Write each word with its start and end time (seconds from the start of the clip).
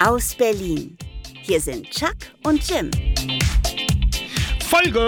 aus 0.00 0.34
Berlin. 0.34 0.96
Hier 1.42 1.60
sind 1.60 1.90
Chuck 1.90 2.16
und 2.44 2.60
Jim. 2.68 2.90
Folge 4.60 5.06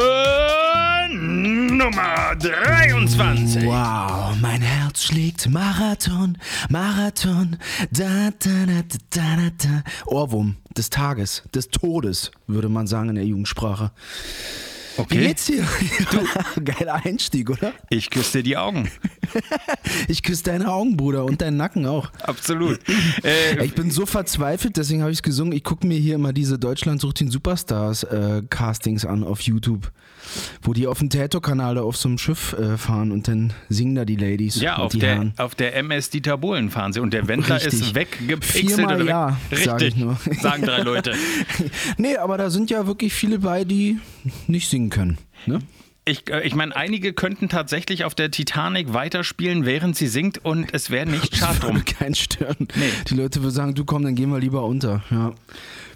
Nummer 1.10 2.36
23. 2.36 3.64
Wow, 3.64 4.36
mein 4.40 4.60
Herz 4.60 5.02
schlägt 5.04 5.48
Marathon, 5.48 6.38
Marathon, 6.68 7.56
da, 7.90 8.30
da, 8.38 8.66
da, 8.66 8.82
da, 9.10 9.36
da, 9.36 9.50
da. 9.58 9.82
Ohrwurm 10.06 10.56
des 10.76 10.90
Tages, 10.90 11.42
des 11.54 11.68
Todes, 11.68 12.30
würde 12.46 12.68
man 12.68 12.86
sagen 12.86 13.10
in 13.10 13.14
der 13.16 13.24
Jugendsprache. 13.24 13.92
Wie 14.96 15.02
Okay, 15.02 15.26
geht's 15.28 15.46
dir? 15.46 15.64
Geiler 16.64 17.00
Einstieg, 17.04 17.50
oder? 17.50 17.72
ich 17.90 18.08
küsse 18.10 18.38
dir 18.38 18.42
die 18.44 18.56
Augen. 18.56 18.90
Ich 20.08 20.22
küsse 20.22 20.44
deine 20.44 20.70
Augen, 20.72 20.96
Bruder, 20.96 21.24
und 21.24 21.42
deinen 21.42 21.56
Nacken 21.56 21.84
auch. 21.86 22.10
Absolut. 22.22 22.78
Äh, 23.24 23.64
Ich 23.64 23.74
bin 23.74 23.90
so 23.90 24.06
verzweifelt, 24.06 24.76
deswegen 24.76 25.00
habe 25.02 25.10
ich 25.10 25.18
es 25.18 25.22
gesungen. 25.22 25.52
Ich 25.52 25.64
gucke 25.64 25.86
mir 25.86 25.98
hier 25.98 26.14
immer 26.14 26.32
diese 26.32 26.58
Deutschland 26.58 27.00
sucht 27.00 27.20
den 27.20 27.30
Superstars 27.30 28.04
äh, 28.04 28.42
Castings 28.48 29.04
an 29.04 29.24
auf 29.24 29.40
YouTube, 29.40 29.90
wo 30.62 30.72
die 30.72 30.86
auf 30.86 30.98
dem 30.98 31.10
Tato-Kanal 31.10 31.74
da 31.76 31.82
auf 31.82 31.96
so 31.96 32.08
einem 32.08 32.18
Schiff 32.18 32.52
äh, 32.54 32.76
fahren 32.78 33.10
und 33.10 33.26
dann 33.28 33.52
singen 33.68 33.94
da 33.96 34.04
die 34.04 34.16
Ladies. 34.16 34.60
ja, 34.60 34.76
und 34.76 34.82
auf 34.84 34.92
die 34.92 34.98
der, 35.00 35.14
Herren. 35.16 35.34
auf 35.38 35.54
der 35.54 35.74
MS 35.76 36.10
Dieter 36.10 36.38
Bohlen 36.38 36.70
fahren 36.70 36.92
sie 36.92 37.00
und 37.00 37.12
der 37.12 37.26
Wendler 37.28 37.56
Richtig. 37.56 37.80
ist 37.80 37.94
weggepixelt. 37.94 38.70
Viermal 38.76 38.98
weg- 39.00 39.08
ja, 39.08 39.38
Richtig, 39.50 39.64
sag 39.66 39.82
ich 39.82 39.96
nur. 39.96 40.16
sagen 40.40 40.64
drei 40.64 40.82
Leute. 40.82 41.12
Nee, 41.98 42.16
aber 42.16 42.38
da 42.38 42.50
sind 42.50 42.70
ja 42.70 42.86
wirklich 42.86 43.12
viele 43.12 43.38
bei, 43.40 43.64
die 43.64 43.98
nicht 44.46 44.68
singen 44.68 44.85
können. 44.90 45.18
Ne? 45.46 45.60
Ich, 46.08 46.30
äh, 46.30 46.42
ich 46.46 46.54
meine, 46.54 46.74
einige 46.74 47.12
könnten 47.12 47.48
tatsächlich 47.48 48.04
auf 48.04 48.14
der 48.14 48.30
Titanic 48.30 48.94
weiterspielen, 48.94 49.66
während 49.66 49.96
sie 49.96 50.06
singt 50.06 50.42
und 50.44 50.72
es 50.72 50.90
wäre 50.90 51.04
nicht 51.06 51.36
schade 51.36 51.58
drum. 51.60 51.84
Keinen 51.84 52.14
stören. 52.14 52.56
Nee. 52.76 52.90
Die 53.10 53.14
Leute 53.14 53.42
würden 53.42 53.54
sagen, 53.54 53.74
du 53.74 53.84
komm, 53.84 54.04
dann 54.04 54.14
gehen 54.14 54.30
wir 54.30 54.38
lieber 54.38 54.64
unter. 54.64 55.02
Ja. 55.10 55.32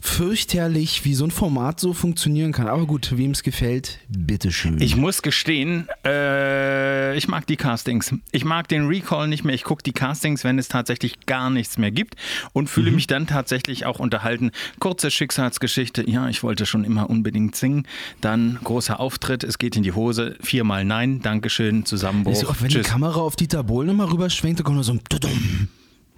Fürchterlich, 0.03 1.05
wie 1.05 1.15
so 1.15 1.25
ein 1.25 1.31
Format 1.31 1.79
so 1.79 1.93
funktionieren 1.93 2.53
kann. 2.53 2.67
Aber 2.69 2.87
gut, 2.87 3.17
wem 3.19 3.33
es 3.33 3.43
gefällt, 3.43 3.99
bitteschön. 4.09 4.81
Ich 4.81 4.97
muss 4.97 5.21
gestehen, 5.21 5.89
äh, 6.07 7.15
ich 7.17 7.29
mag 7.29 7.47
die 7.47 7.57
Castings. 7.57 8.15
Ich 8.33 8.45
mag 8.47 8.67
den 8.69 8.87
Recall 8.87 9.29
nicht 9.29 9.45
mehr. 9.45 9.55
Ich 9.55 9.63
gucke 9.63 9.83
die 9.83 9.93
Castings, 9.93 10.43
wenn 10.43 10.59
es 10.59 10.69
tatsächlich 10.69 11.27
gar 11.27 11.51
nichts 11.51 11.77
mehr 11.79 11.91
gibt 11.91 12.17
und 12.55 12.65
Mhm. 12.65 12.69
fühle 12.69 12.91
mich 12.93 13.07
dann 13.09 13.27
tatsächlich 13.27 13.85
auch 13.85 13.99
unterhalten. 13.99 14.53
Kurze 14.79 15.11
Schicksalsgeschichte. 15.11 16.09
Ja, 16.11 16.29
ich 16.31 16.43
wollte 16.43 16.65
schon 16.67 16.83
immer 16.85 17.11
unbedingt 17.11 17.55
singen. 17.55 17.87
Dann 18.23 18.59
großer 18.65 18.99
Auftritt. 19.01 19.45
Es 19.45 19.59
geht 19.59 19.77
in 19.77 19.83
die 19.83 19.91
Hose. 20.01 20.37
Viermal 20.41 20.85
Nein. 20.85 21.21
Dankeschön. 21.23 21.85
Zusammenbruch. 21.85 22.33
Ist 22.33 22.45
auch, 22.47 22.57
wenn 22.61 22.69
Tschüss. 22.69 22.87
die 22.87 22.91
Kamera 22.91 23.21
auf 23.21 23.37
Dieter 23.37 23.63
Bohlen 23.63 23.91
immer 23.91 24.11
rüberschwenkt, 24.11 24.61
da 24.61 24.65
kommt 24.65 24.77
nur 24.77 24.85
so 24.85 24.93
ein 24.93 25.01
Tudum. 25.09 25.69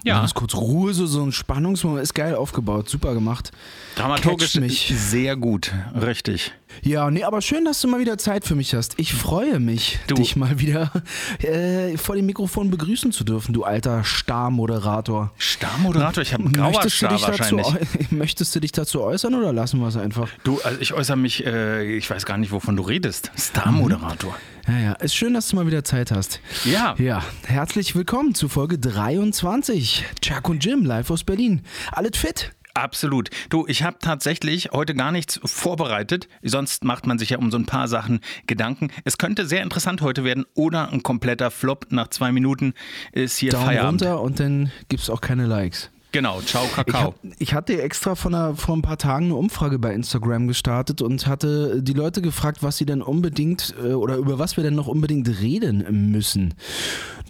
Ja. 0.05 0.25
Ist 0.25 0.34
kurz 0.34 0.55
Ruhe, 0.55 0.92
so, 0.95 1.06
so 1.06 1.22
ein 1.22 1.31
Spannungsmoment. 1.33 2.03
Ist 2.03 2.14
geil 2.14 2.34
aufgebaut, 2.34 2.89
super 2.89 3.14
gemacht. 3.14 3.53
Dramaturgisch 3.95 4.55
mich. 4.56 4.92
sehr 4.97 5.36
gut. 5.36 5.70
Richtig. 5.94 6.53
Ja, 6.83 7.11
nee, 7.11 7.22
aber 7.22 7.42
schön, 7.42 7.64
dass 7.67 7.81
du 7.81 7.89
mal 7.89 8.00
wieder 8.00 8.17
Zeit 8.19 8.44
für 8.44 8.55
mich 8.55 8.75
hast. 8.75 8.94
Ich 8.98 9.12
freue 9.12 9.61
mich, 9.61 9.98
Du. 10.06 10.14
dich 10.14 10.34
mal 10.36 10.59
wieder 10.59 10.91
äh, 11.42 11.97
vor 11.98 12.17
dem 12.17 12.27
Mikrofon 12.27 12.70
begrüßen 12.70 13.12
zu 13.12 13.25
dürfen, 13.25 13.53
du 13.53 13.62
alter 13.64 14.03
Star-Moderator. 14.05 15.31
Starmoderator. 15.36 16.22
Ich 16.22 16.33
habe 16.33 16.44
einen 16.44 16.53
grauer 16.55 16.70
Möchtest 16.70 16.94
du, 17.03 17.06
Star 17.06 17.11
dich 17.16 17.25
dazu, 17.27 17.56
wahrscheinlich. 17.56 17.66
äu- 17.66 18.06
möchtest 18.16 18.55
du 18.56 18.61
dich 18.61 18.72
dazu 18.72 19.03
äußern 19.03 19.34
oder 19.34 19.53
lassen 19.53 19.81
wir 19.81 19.89
es 19.89 19.97
einfach? 19.97 20.28
Du, 20.44 20.59
also 20.64 20.81
ich 20.81 20.94
äußere 20.94 21.16
mich, 21.16 21.44
äh, 21.47 21.97
ich 21.97 22.09
weiß 22.11 22.25
gar 22.27 22.39
nicht, 22.39 22.53
wovon 22.53 22.75
du 22.77 22.83
redest. 22.83 23.31
Starmoderator. 23.39 24.34
Ja, 24.68 24.78
ja, 24.78 24.92
ist 24.92 25.14
schön, 25.14 25.34
dass 25.34 25.48
du 25.48 25.56
mal 25.56 25.66
wieder 25.66 25.82
Zeit 25.84 26.10
hast. 26.12 26.41
Ja. 26.64 26.94
Ja, 26.98 27.24
herzlich 27.46 27.94
willkommen 27.96 28.34
zu 28.34 28.48
Folge 28.48 28.78
23. 28.78 30.04
Chuck 30.20 30.48
und 30.48 30.64
Jim 30.64 30.84
live 30.84 31.10
aus 31.10 31.24
Berlin. 31.24 31.62
Alles 31.91 32.16
fit? 32.16 32.52
Absolut. 32.74 33.28
Du, 33.50 33.66
ich 33.66 33.82
habe 33.82 33.98
tatsächlich 34.00 34.70
heute 34.72 34.94
gar 34.94 35.12
nichts 35.12 35.41
vorbereitet. 35.44 36.28
Sonst 36.42 36.84
macht 36.84 37.06
man 37.06 37.19
sich 37.19 37.30
ja 37.30 37.38
um 37.38 37.50
so 37.50 37.58
ein 37.58 37.66
paar 37.66 37.87
Sachen 37.88 38.20
Gedanken. 38.47 38.88
Es 39.04 39.19
könnte 39.19 39.47
sehr 39.47 39.62
interessant 39.62 40.00
heute 40.00 40.25
werden 40.25 40.47
oder 40.54 40.91
ein 40.91 41.03
kompletter 41.03 41.50
Flop. 41.50 41.88
Nach 41.91 42.08
zwei 42.08 42.32
Minuten 42.32 42.72
ist 43.12 43.37
hier 43.38 43.50
Daumen 43.53 43.66
Feierabend. 43.66 44.03
runter 44.03 44.22
und 44.22 44.41
dann 44.41 44.72
gibt 44.88 45.03
es 45.03 45.10
auch 45.10 45.20
keine 45.20 45.44
Likes. 45.47 45.91
Genau, 46.12 46.41
ciao, 46.43 46.65
Ich, 46.67 46.73
Kakao. 46.73 47.00
hab, 47.03 47.15
ich 47.39 47.55
hatte 47.55 47.81
extra 47.83 48.15
von 48.15 48.34
einer, 48.34 48.55
vor 48.55 48.77
ein 48.77 48.83
paar 48.83 48.99
Tagen 48.99 49.25
eine 49.27 49.34
Umfrage 49.34 49.78
bei 49.78 49.95
Instagram 49.95 50.47
gestartet 50.47 51.00
und 51.03 51.27
hatte 51.27 51.83
die 51.83 51.95
Leute 51.95 52.21
gefragt, 52.23 52.62
was 52.62 52.77
sie 52.77 52.84
denn 52.84 53.00
unbedingt 53.03 53.75
äh, 53.83 53.93
oder 53.95 54.17
über 54.17 54.39
was 54.39 54.56
wir 54.59 54.65
denn 54.65 54.75
noch 54.75 54.89
unbedingt 54.89 55.27
reden 55.41 56.11
müssen. 56.11 56.55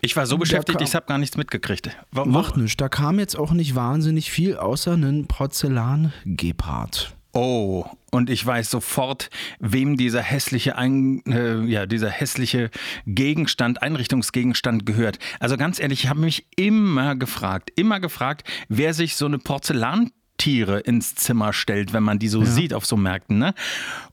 Ich 0.00 0.16
war 0.16 0.26
so 0.26 0.37
beschäftigt, 0.37 0.78
kam- 0.78 0.87
ich 0.87 0.94
habe 0.97 1.06
gar 1.06 1.19
nichts 1.19 1.37
mitgekriegt. 1.37 1.91
Warum? 2.10 2.32
Macht 2.32 2.56
nichts. 2.56 2.76
Da 2.76 2.88
kam 2.88 3.20
jetzt 3.20 3.38
auch 3.38 3.53
nicht 3.53 3.76
wahnsinnig 3.76 4.32
viel, 4.32 4.56
außer 4.56 4.94
einen 4.94 5.26
Porzellan-Gepard. 5.28 7.14
Oh, 7.32 7.87
und 8.10 8.28
ich 8.28 8.44
weiß 8.44 8.70
sofort, 8.70 9.31
wem 9.59 9.97
dieser 9.97 10.20
hässliche, 10.20 10.76
Ein 10.76 11.22
äh, 11.26 11.62
ja, 11.65 11.87
dieser 11.87 12.10
hässliche 12.10 12.70
Gegenstand, 13.06 13.81
Einrichtungsgegenstand 13.81 14.84
gehört. 14.84 15.19
Also 15.41 15.56
ganz 15.56 15.81
ehrlich, 15.81 16.04
ich 16.04 16.10
habe 16.10 16.20
mich 16.20 16.47
immer 16.56 17.16
gefragt, 17.16 17.70
immer 17.75 18.00
gefragt, 18.00 18.47
wer 18.69 18.93
sich 18.93 19.16
so 19.16 19.25
eine 19.25 19.38
Porzellantiere 19.38 20.81
ins 20.81 21.15
Zimmer 21.15 21.54
stellt, 21.54 21.94
wenn 21.94 22.03
man 22.03 22.19
die 22.19 22.28
so 22.28 22.44
sieht 22.44 22.75
auf 22.75 22.84
so 22.84 22.98
Märkten. 22.98 23.38
Ne? 23.38 23.54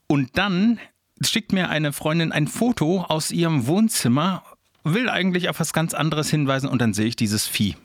Und 0.08 0.38
dann 0.38 0.80
schickt 1.20 1.52
mir 1.52 1.70
eine 1.70 1.92
Freundin 1.92 2.32
ein 2.32 2.48
Foto 2.48 3.02
aus 3.02 3.32
ihrem 3.32 3.68
Wohnzimmer, 3.68 4.44
will 4.86 5.10
eigentlich 5.10 5.50
auf 5.50 5.60
was 5.60 5.74
ganz 5.74 5.94
anderes 5.94 6.30
hinweisen 6.30 6.70
und 6.70 6.82
dann 6.82 6.94
sehe 6.94 7.08
ich 7.08 7.18
dieses 7.18 7.48
Vieh. 7.48 7.76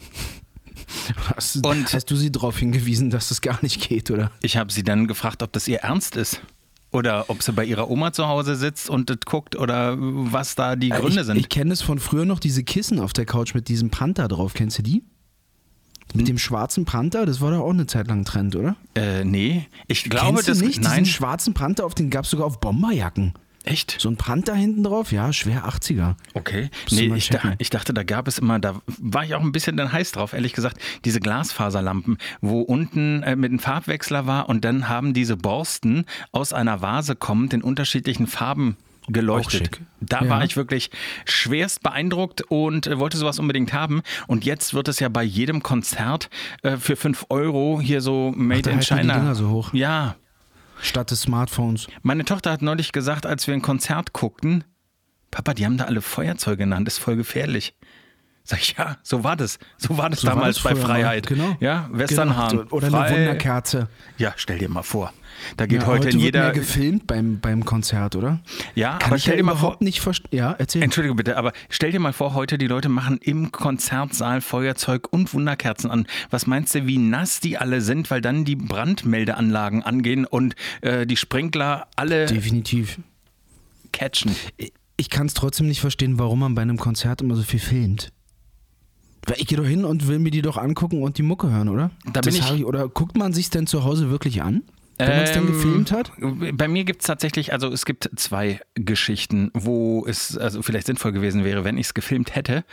Hast, 1.36 1.64
Und- 1.66 1.92
hast 1.92 2.10
du 2.10 2.16
sie 2.16 2.30
darauf 2.32 2.58
hingewiesen, 2.58 3.10
dass 3.10 3.28
das 3.28 3.40
gar 3.40 3.58
nicht 3.62 3.88
geht, 3.88 4.10
oder? 4.10 4.30
Ich 4.42 4.56
habe 4.56 4.72
sie 4.72 4.82
dann 4.82 5.06
gefragt, 5.06 5.42
ob 5.42 5.52
das 5.52 5.68
ihr 5.68 5.78
ernst 5.78 6.16
ist. 6.16 6.40
Oder 6.92 7.28
ob 7.28 7.42
sie 7.42 7.52
bei 7.52 7.64
ihrer 7.64 7.90
Oma 7.90 8.12
zu 8.12 8.28
Hause 8.28 8.54
sitzt 8.54 8.88
und 8.88 9.10
das 9.10 9.18
guckt 9.26 9.56
oder 9.56 9.96
was 9.98 10.54
da 10.54 10.76
die 10.76 10.90
Gründe 10.90 11.20
ich, 11.22 11.26
sind. 11.26 11.36
Ich 11.36 11.48
kenne 11.48 11.72
es 11.72 11.82
von 11.82 11.98
früher 11.98 12.24
noch, 12.24 12.38
diese 12.38 12.62
Kissen 12.62 13.00
auf 13.00 13.12
der 13.12 13.24
Couch 13.26 13.52
mit 13.52 13.66
diesem 13.66 13.90
Panther 13.90 14.28
drauf. 14.28 14.54
Kennst 14.54 14.78
du 14.78 14.82
die? 14.82 15.02
Hm. 15.02 15.02
Mit 16.14 16.28
dem 16.28 16.38
schwarzen 16.38 16.84
Panther, 16.84 17.26
das 17.26 17.40
war 17.40 17.50
doch 17.50 17.60
auch 17.62 17.70
eine 17.70 17.86
Zeit 17.88 18.06
lang 18.06 18.24
Trend, 18.24 18.54
oder? 18.54 18.76
äh, 18.94 19.24
nee, 19.24 19.66
ich 19.88 20.04
glaube, 20.04 20.26
Kennst 20.34 20.46
du 20.46 20.52
das 20.52 20.60
nicht? 20.60 20.82
nein. 20.82 21.00
Diesen 21.02 21.12
schwarzen 21.14 21.52
Panther, 21.52 21.84
auf 21.84 21.96
den 21.96 22.10
gab 22.10 22.26
es 22.26 22.30
sogar 22.30 22.46
auf 22.46 22.60
Bomberjacken. 22.60 23.32
Echt? 23.64 23.96
So 23.98 24.08
ein 24.10 24.16
Panther 24.16 24.54
hinten 24.54 24.82
drauf, 24.84 25.10
ja, 25.10 25.32
schwer 25.32 25.66
80er. 25.66 26.14
Okay. 26.34 26.70
Musst 26.84 26.92
Nee, 27.00 27.14
ich, 27.16 27.28
da, 27.30 27.40
ich 27.58 27.70
dachte, 27.70 27.94
da 27.94 28.02
gab 28.02 28.28
es 28.28 28.38
immer, 28.38 28.58
da 28.58 28.74
war 28.98 29.24
ich 29.24 29.34
auch 29.34 29.40
ein 29.40 29.52
bisschen 29.52 29.76
dann 29.76 29.90
heiß 29.90 30.12
drauf, 30.12 30.34
ehrlich 30.34 30.52
gesagt, 30.52 30.76
diese 31.04 31.18
Glasfaserlampen, 31.20 32.18
wo 32.42 32.60
unten 32.60 33.22
äh, 33.22 33.36
mit 33.36 33.50
einem 33.50 33.58
Farbwechsler 33.58 34.26
war 34.26 34.48
und 34.48 34.64
dann 34.66 34.88
haben 34.88 35.14
diese 35.14 35.36
Borsten 35.36 36.04
aus 36.30 36.52
einer 36.52 36.82
Vase 36.82 37.16
kommend 37.16 37.54
in 37.54 37.62
unterschiedlichen 37.62 38.26
Farben 38.26 38.76
geleuchtet. 39.08 39.80
Da 40.00 40.22
Ja. 40.24 40.28
war 40.30 40.44
ich 40.44 40.56
wirklich 40.56 40.90
schwerst 41.24 41.82
beeindruckt 41.82 42.42
und 42.42 42.86
äh, 42.86 42.98
wollte 42.98 43.16
sowas 43.16 43.38
unbedingt 43.38 43.72
haben. 43.72 44.02
Und 44.26 44.44
jetzt 44.44 44.72
wird 44.74 44.88
es 44.88 44.98
ja 45.00 45.08
bei 45.08 45.22
jedem 45.22 45.62
Konzert 45.62 46.30
äh, 46.62 46.76
für 46.76 46.96
5 46.96 47.26
Euro 47.30 47.80
hier 47.82 48.00
so 48.00 48.32
Made 48.36 48.62
da 48.62 48.70
in 48.70 48.76
halten 48.76 48.94
die 48.94 49.00
China. 49.02 49.14
Dinger 49.18 49.34
so 49.34 49.48
hoch. 49.50 49.74
Ja. 49.74 50.16
Statt 50.80 51.10
des 51.10 51.22
Smartphones. 51.22 51.86
Meine 52.02 52.24
Tochter 52.24 52.52
hat 52.52 52.62
neulich 52.62 52.92
gesagt, 52.92 53.26
als 53.26 53.46
wir 53.46 53.54
ein 53.54 53.62
Konzert 53.62 54.12
guckten, 54.12 54.64
Papa, 55.30 55.54
die 55.54 55.64
haben 55.64 55.78
da 55.78 55.84
alle 55.84 56.00
Feuerzeuge 56.00 56.58
genannt, 56.58 56.86
ist 56.86 56.98
voll 56.98 57.16
gefährlich. 57.16 57.74
Sag 58.46 58.60
ich, 58.60 58.74
ja, 58.76 58.98
so 59.02 59.24
war 59.24 59.36
das. 59.36 59.58
So 59.78 59.96
war 59.96 60.10
das 60.10 60.20
So 60.20 60.26
war 60.28 60.34
damals 60.34 60.56
das 60.56 60.64
bei 60.64 60.70
früher 60.74 60.82
mal. 60.82 60.86
Freiheit. 61.00 61.26
Genau. 61.28 61.56
Ja, 61.60 61.88
Westernhahn. 61.90 62.50
Genau. 62.58 62.70
Oder 62.72 62.90
Frei- 62.90 63.06
eine 63.06 63.16
Wunderkerze. 63.16 63.88
Ja, 64.18 64.34
stell 64.36 64.58
dir 64.58 64.68
mal 64.68 64.82
vor. 64.82 65.14
Da 65.56 65.64
geht 65.64 65.80
Ja, 65.80 65.86
heute, 65.86 66.08
in 66.08 66.14
wird 66.16 66.22
jeder. 66.22 66.42
mehr 66.42 66.52
gefilmt 66.52 67.06
beim, 67.06 67.40
beim 67.40 67.64
Konzert, 67.64 68.16
oder? 68.16 68.40
Ja, 68.74 68.98
Kann 68.98 69.06
aber 69.08 69.16
ich 69.16 69.22
stell 69.22 69.32
ja 69.34 69.36
dir 69.38 69.44
mal 69.44 69.52
überhaupt 69.52 69.78
vor. 69.78 69.84
nicht 69.84 70.00
verstehen. 70.02 70.28
Ja, 70.38 70.52
erzähl. 70.58 70.82
Entschuldige 70.82 71.14
bitte, 71.14 71.38
aber 71.38 71.52
stell 71.70 71.90
dir 71.90 72.00
mal 72.00 72.12
vor, 72.12 72.34
heute 72.34 72.58
die 72.58 72.66
Leute 72.66 72.90
machen 72.90 73.16
im 73.22 73.50
Konzertsaal 73.50 74.42
Feuerzeug 74.42 75.08
und 75.10 75.32
Wunderkerzen 75.32 75.90
an. 75.90 76.06
Was 76.28 76.46
meinst 76.46 76.74
du, 76.74 76.86
wie 76.86 76.98
nass 76.98 77.40
die 77.40 77.56
alle 77.56 77.80
sind, 77.80 78.10
weil 78.10 78.20
dann 78.20 78.44
die 78.44 78.56
Brandmeldeanlagen 78.56 79.82
angehen 79.82 80.26
und 80.26 80.54
äh, 80.82 81.06
die 81.06 81.16
Sprinkler 81.16 81.88
alle 81.96 82.26
Definitiv. 82.26 82.98
catchen? 83.92 84.36
Ich 84.96 85.08
kann 85.10 85.26
es 85.26 85.34
trotzdem 85.34 85.66
nicht 85.66 85.80
verstehen, 85.80 86.18
warum 86.18 86.40
man 86.40 86.54
bei 86.54 86.62
einem 86.62 86.76
Konzert 86.78 87.20
immer 87.22 87.34
so 87.34 87.42
viel 87.42 87.58
filmt. 87.60 88.12
Ich 89.36 89.46
gehe 89.46 89.58
doch 89.58 89.64
hin 89.66 89.84
und 89.84 90.06
will 90.08 90.18
mir 90.18 90.30
die 90.30 90.42
doch 90.42 90.56
angucken 90.56 91.02
und 91.02 91.18
die 91.18 91.22
Mucke 91.22 91.50
hören, 91.50 91.68
oder? 91.68 91.90
Da 92.12 92.20
bin 92.20 92.34
ich- 92.34 92.42
hab 92.42 92.58
Oder 92.60 92.88
guckt 92.88 93.16
man 93.16 93.32
sich 93.32 93.50
denn 93.50 93.66
zu 93.66 93.84
Hause 93.84 94.10
wirklich 94.10 94.42
an? 94.42 94.62
Wenn 94.96 95.08
man 95.08 95.18
es 95.24 95.32
denn 95.32 95.42
Ähm, 95.42 95.46
gefilmt 95.48 95.90
hat? 95.90 96.12
Bei 96.52 96.68
mir 96.68 96.84
gibt 96.84 97.00
es 97.00 97.08
tatsächlich, 97.08 97.52
also 97.52 97.68
es 97.68 97.84
gibt 97.84 98.08
zwei 98.14 98.60
Geschichten, 98.76 99.50
wo 99.52 100.06
es 100.06 100.38
also 100.38 100.62
vielleicht 100.62 100.86
sinnvoll 100.86 101.10
gewesen 101.10 101.42
wäre, 101.42 101.64
wenn 101.64 101.78
ich 101.78 101.86
es 101.86 101.94
gefilmt 101.94 102.36
hätte. 102.36 102.64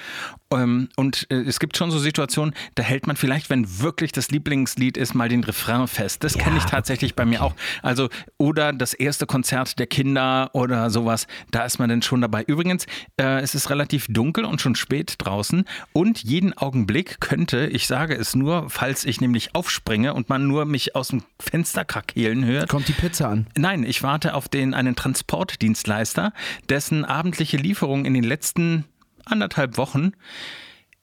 Ähm, 0.52 0.90
und 0.96 1.28
äh, 1.30 1.36
es 1.36 1.60
gibt 1.60 1.78
schon 1.78 1.92
so 1.92 2.00
Situationen, 2.00 2.54
da 2.76 2.84
hält 2.84 3.08
man 3.08 3.16
vielleicht, 3.16 3.50
wenn 3.50 3.80
wirklich 3.80 4.12
das 4.12 4.32
Lieblingslied 4.32 4.98
ist, 4.98 5.14
mal 5.14 5.30
den 5.30 5.44
Refrain 5.44 5.88
fest. 5.88 6.24
Das 6.24 6.38
kenne 6.38 6.58
ich 6.58 6.66
tatsächlich 6.66 7.16
bei 7.16 7.26
mir 7.26 7.42
auch. 7.44 7.56
Also, 7.82 8.10
oder 8.38 8.74
das 8.74 8.94
erste 8.94 9.26
Konzert 9.26 9.80
der 9.80 9.88
Kinder 9.88 10.50
oder 10.54 10.90
sowas, 10.90 11.28
da 11.52 11.66
ist 11.66 11.80
man 11.80 11.90
dann 11.90 12.02
schon 12.02 12.22
dabei. 12.22 12.44
Übrigens, 12.44 12.86
äh, 13.18 13.42
es 13.42 13.56
ist 13.56 13.70
relativ 13.70 14.08
dunkel 14.10 14.46
und 14.46 14.62
schon 14.62 14.76
spät 14.76 15.16
draußen 15.18 15.66
und 15.94 16.24
jeden 16.24 16.58
Augenblick 16.58 17.20
könnte, 17.22 17.68
ich 17.68 17.88
sage 17.88 18.16
es 18.16 18.36
nur, 18.36 18.70
falls 18.70 19.06
ich 19.06 19.22
nämlich 19.22 19.56
aufspringe 19.56 20.14
und 20.14 20.30
man 20.30 20.48
nur 20.48 20.66
mich 20.66 20.96
aus 20.96 21.10
dem 21.10 21.24
Fenster 21.40 21.86
krakeelen 21.86 22.46
hört, 22.46 22.70
Kommt 22.70 22.88
die 22.88 22.94
Pizza 22.94 23.30
an. 23.30 23.48
Nein, 23.58 23.84
ich 23.84 24.04
warte 24.04 24.34
auf 24.34 24.48
den 24.48 24.74
einen 24.74 24.96
Transportdienstleister, 24.96 26.34
dessen 26.70 27.06
abendliche 27.06 27.58
Lieferung 27.58 28.06
in 28.06 28.14
den 28.14 28.24
letzten 28.24 28.86
anderthalb 29.32 29.78
Wochen 29.78 30.12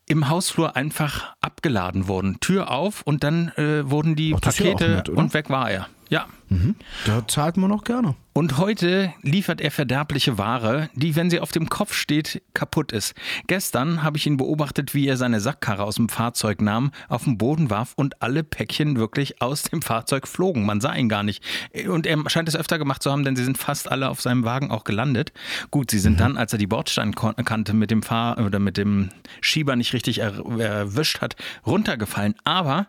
im 0.07 0.29
Hausflur 0.29 0.75
einfach 0.75 1.35
abgeladen 1.41 2.09
wurden. 2.09 2.41
Tür 2.41 2.71
auf 2.71 3.03
und 3.03 3.25
dann 3.25 3.49
äh, 3.57 3.89
wurden 3.91 4.17
die 4.17 4.35
Ach, 4.35 4.41
Pakete 4.41 4.89
nett, 4.89 5.09
und 5.09 5.35
weg 5.35 5.51
war 5.51 5.71
er. 5.71 5.89
Ja. 6.09 6.27
Da 7.05 7.29
zahlt 7.29 7.59
man 7.59 7.69
noch 7.69 7.85
gerne. 7.85 8.15
Und 8.33 8.57
heute 8.57 9.13
liefert 9.23 9.61
er 9.61 9.71
verderbliche 9.71 10.39
Ware, 10.39 10.89
die, 10.95 11.17
wenn 11.17 11.29
sie 11.29 11.41
auf 11.41 11.51
dem 11.51 11.69
Kopf 11.69 11.93
steht, 11.93 12.41
kaputt 12.55 12.93
ist. 12.93 13.15
Gestern 13.49 14.03
habe 14.03 14.17
ich 14.17 14.27
ihn 14.27 14.37
beobachtet, 14.37 14.95
wie 14.95 15.09
er 15.09 15.17
seine 15.17 15.41
Sackkarre 15.41 15.83
aus 15.83 15.97
dem 15.97 16.09
Fahrzeug 16.09 16.63
nahm, 16.63 16.93
auf 17.09 17.25
den 17.25 17.37
Boden 17.37 17.69
warf 17.69 17.95
und 17.97 18.23
alle 18.23 18.45
Päckchen 18.45 18.97
wirklich 18.97 19.43
aus 19.43 19.65
dem 19.65 19.83
Fahrzeug 19.83 20.29
flogen. 20.29 20.65
Man 20.65 20.81
sah 20.81 20.95
ihn 20.95 21.09
gar 21.09 21.25
nicht. 21.25 21.43
Und 21.89 22.07
er 22.07 22.31
scheint 22.31 22.49
es 22.49 22.57
öfter 22.57 22.79
gemacht 22.79 23.03
zu 23.03 23.11
haben, 23.11 23.25
denn 23.25 23.35
sie 23.37 23.45
sind 23.45 23.59
fast 23.59 23.91
alle 23.91 24.09
auf 24.09 24.23
seinem 24.23 24.45
Wagen 24.45 24.71
auch 24.71 24.85
gelandet. 24.85 25.33
Gut, 25.71 25.91
sie 25.91 25.99
sind 25.99 26.21
dann, 26.21 26.37
als 26.37 26.53
er 26.53 26.59
die 26.59 26.69
Bordsteinkante 26.69 27.75
mit 27.75 27.91
dem 27.91 28.03
Fahr 28.03 28.39
oder 28.39 28.61
mit 28.61 28.77
dem 28.77 29.09
Schieber 29.41 29.75
nicht 29.75 29.93
richtig 29.93 30.21
er 30.21 30.33
erwischt 30.61 31.21
hat, 31.21 31.35
runtergefallen. 31.67 32.37
Aber 32.45 32.87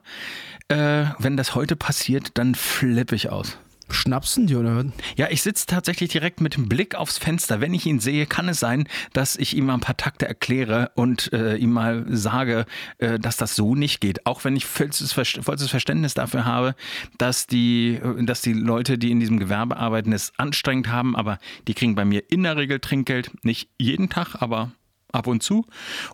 äh, 0.68 1.06
wenn 1.18 1.36
das 1.36 1.56
heute 1.56 1.76
passiert, 1.76 2.38
dann 2.38 2.54
flippe 2.54 3.09
ich 3.16 3.30
aus. 3.30 3.58
Schnapsen 3.92 4.48
die 4.48 4.56
oder 4.56 4.76
was? 4.76 4.86
Ja, 5.16 5.28
ich 5.30 5.42
sitze 5.42 5.66
tatsächlich 5.66 6.12
direkt 6.12 6.42
mit 6.42 6.56
dem 6.56 6.70
Blick 6.70 6.96
aufs 6.96 7.18
Fenster. 7.18 7.60
Wenn 7.62 7.74
ich 7.74 7.86
ihn 7.86 8.00
sehe, 8.00 8.26
kann 8.26 8.48
es 8.50 8.60
sein, 8.60 8.88
dass 9.14 9.36
ich 9.36 9.56
ihm 9.56 9.66
mal 9.66 9.76
ein 9.76 9.80
paar 9.80 9.98
Takte 9.98 10.28
erkläre 10.28 10.92
und 10.96 11.34
äh, 11.34 11.56
ihm 11.56 11.72
mal 11.72 12.06
sage, 12.08 12.66
äh, 13.00 13.20
dass 13.20 13.38
das 13.38 13.56
so 13.56 13.76
nicht 13.76 14.00
geht. 14.00 14.26
Auch 14.26 14.44
wenn 14.44 14.56
ich 14.56 14.66
vollstes, 14.66 15.14
vollstes 15.14 15.70
Verständnis 15.70 16.14
dafür 16.14 16.46
habe, 16.46 16.76
dass 17.18 17.48
die, 17.48 17.96
äh, 17.96 18.24
dass 18.24 18.42
die 18.42 18.54
Leute, 18.54 18.98
die 18.98 19.12
in 19.12 19.20
diesem 19.20 19.40
Gewerbe 19.40 19.78
arbeiten, 19.78 20.14
es 20.14 20.34
anstrengend 20.38 20.90
haben, 20.90 21.16
aber 21.16 21.40
die 21.68 21.74
kriegen 21.74 21.96
bei 21.96 22.06
mir 22.06 22.24
in 22.30 22.44
der 22.44 22.58
Regel 22.58 22.80
Trinkgeld. 22.80 23.32
Nicht 23.44 23.70
jeden 23.78 24.10
Tag, 24.10 24.36
aber 24.42 24.72
ab 25.12 25.28
und 25.28 25.42
zu. 25.42 25.66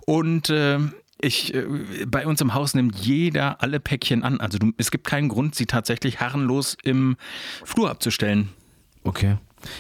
Und 0.06 0.50
äh, 0.50 0.80
ich, 1.20 1.54
äh, 1.54 1.66
bei 2.08 2.26
uns 2.28 2.42
im 2.42 2.54
Haus 2.54 2.74
nimmt 2.74 2.96
jeder 2.96 3.62
alle 3.62 3.80
Päckchen 3.80 4.24
an. 4.24 4.40
Also 4.40 4.58
du, 4.58 4.72
es 4.78 4.92
gibt 4.92 5.08
keinen 5.08 5.30
Grund, 5.30 5.56
sie 5.56 5.66
tatsächlich 5.66 6.20
herrenlos 6.20 6.78
im 6.84 7.18
Flur 7.64 7.90
abzustellen. 7.90 8.50
Okay. 9.04 9.38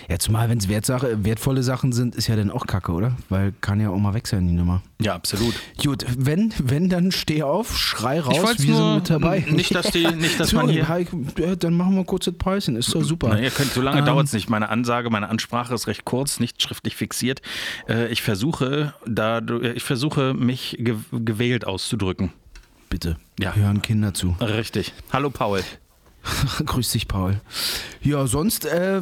Ja, 0.09 0.19
zumal 0.19 0.49
wenn 0.49 0.57
es 0.57 0.67
wertvolle 0.69 1.63
Sachen 1.63 1.91
sind, 1.93 2.15
ist 2.15 2.27
ja 2.27 2.35
dann 2.35 2.51
auch 2.51 2.65
Kacke, 2.67 2.91
oder? 2.91 3.15
Weil 3.29 3.53
kann 3.61 3.79
ja 3.79 3.89
auch 3.89 3.97
mal 3.97 4.13
weg 4.13 4.27
sein, 4.27 4.47
die 4.47 4.53
Nummer. 4.53 4.81
Ja, 5.01 5.13
absolut. 5.15 5.53
Gut, 5.83 6.05
wenn, 6.17 6.53
wenn, 6.63 6.89
dann 6.89 7.11
steh 7.11 7.43
auf, 7.43 7.77
schrei 7.77 8.19
raus, 8.19 8.55
wir 8.59 8.71
nur- 8.71 8.77
sind 8.85 8.95
mit 8.95 9.09
dabei. 9.09 9.39
nicht, 9.49 9.73
dass 9.75 9.91
die- 9.91 10.07
nicht, 10.07 10.39
dass 10.39 10.49
so, 10.51 10.57
man 10.57 10.69
hier- 10.69 10.87
Hi, 10.87 11.05
ja, 11.37 11.55
dann 11.55 11.73
machen 11.75 11.95
wir 11.95 12.03
kurz 12.05 12.25
das 12.25 12.35
Päuschen, 12.35 12.75
ist 12.75 12.93
doch 12.93 13.03
super. 13.03 13.29
Na, 13.29 13.39
ihr 13.39 13.49
könnt, 13.51 13.71
so 13.71 13.81
lange 13.81 13.99
Ähm, 13.99 14.05
dauert 14.05 14.27
es 14.27 14.33
nicht. 14.33 14.49
Meine 14.49 14.69
Ansage, 14.69 15.09
meine 15.09 15.29
Ansprache 15.29 15.73
ist 15.73 15.87
recht 15.87 16.05
kurz, 16.05 16.39
nicht 16.39 16.61
schriftlich 16.61 16.95
fixiert. 16.95 17.41
Äh, 17.89 18.07
ich 18.07 18.21
versuche, 18.21 18.93
da, 19.05 19.41
ich 19.75 19.83
versuche, 19.83 20.33
mich 20.33 20.77
ge 20.79 20.95
gewählt 21.11 21.65
auszudrücken. 21.67 22.31
Bitte, 22.89 23.17
Ja. 23.39 23.53
hören 23.55 23.81
Kinder 23.81 24.13
zu. 24.13 24.35
Richtig. 24.39 24.93
Hallo 25.11 25.29
Paul. 25.29 25.61
Grüß 26.65 26.91
dich, 26.91 27.07
Paul. 27.07 27.39
Ja, 28.05 28.27
sonst, 28.27 28.65
äh, 28.65 29.01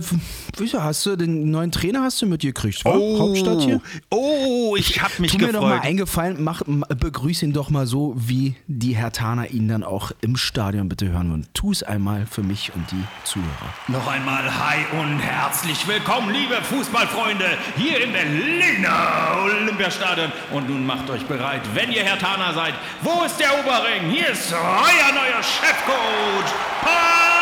wieso 0.56 0.82
hast 0.82 1.06
du 1.06 1.18
den 1.18 1.52
neuen 1.52 1.72
Trainer 1.74 2.04
hast 2.04 2.22
du 2.22 2.26
mitgekriegt? 2.26 2.86
wa? 2.86 2.92
Hauptstadt 2.94 3.62
hier? 3.62 3.82
Oh, 4.10 4.78
ich 4.78 5.02
habe 5.02 5.12
mich 5.18 5.34
Tu 5.34 5.40
mir 5.40 5.52
doch 5.52 5.60
mal 5.62 5.72
gefreut. 5.72 5.86
eingefallen, 5.86 6.38
mach, 6.42 6.62
begrüß 6.66 7.44
ihn 7.44 7.52
doch 7.52 7.70
mal 7.70 7.86
so, 7.86 8.14
wie 8.16 8.56
die 8.68 8.96
Hertaner 8.96 9.50
ihn 9.50 9.68
dann 9.68 9.84
auch 9.84 10.14
im 10.22 10.38
Stadion 10.38 10.88
bitte 10.88 11.10
hören 11.10 11.30
würden. 11.30 11.48
Tu 11.54 11.74
es 11.74 11.84
einmal 11.84 12.26
für 12.26 12.44
mich 12.44 12.72
und 12.76 12.90
die 12.92 13.04
Zuhörer. 13.26 13.74
Noch 13.90 14.08
einmal 14.08 14.44
hi 14.58 14.86
und 14.98 15.20
herzlich 15.20 15.86
willkommen, 15.86 16.32
liebe 16.32 16.56
Fußballfreunde, 16.64 17.58
hier 17.76 18.02
im 18.06 18.14
Berliner 18.14 19.36
Olympiastadion. 19.44 20.32
Und 20.54 20.70
nun 20.70 20.86
macht 20.86 21.10
euch 21.10 21.26
bereit, 21.26 21.64
wenn 21.74 21.92
ihr 21.92 22.04
Hertaner 22.04 22.54
seid. 22.54 22.74
Wo 23.02 23.26
ist 23.26 23.38
der 23.38 23.50
Oberring? 23.60 24.10
Hier 24.10 24.30
ist 24.30 24.54
euer 24.54 25.12
neuer 25.14 25.44
Chefcoach, 25.44 26.54
Paul 26.82 27.33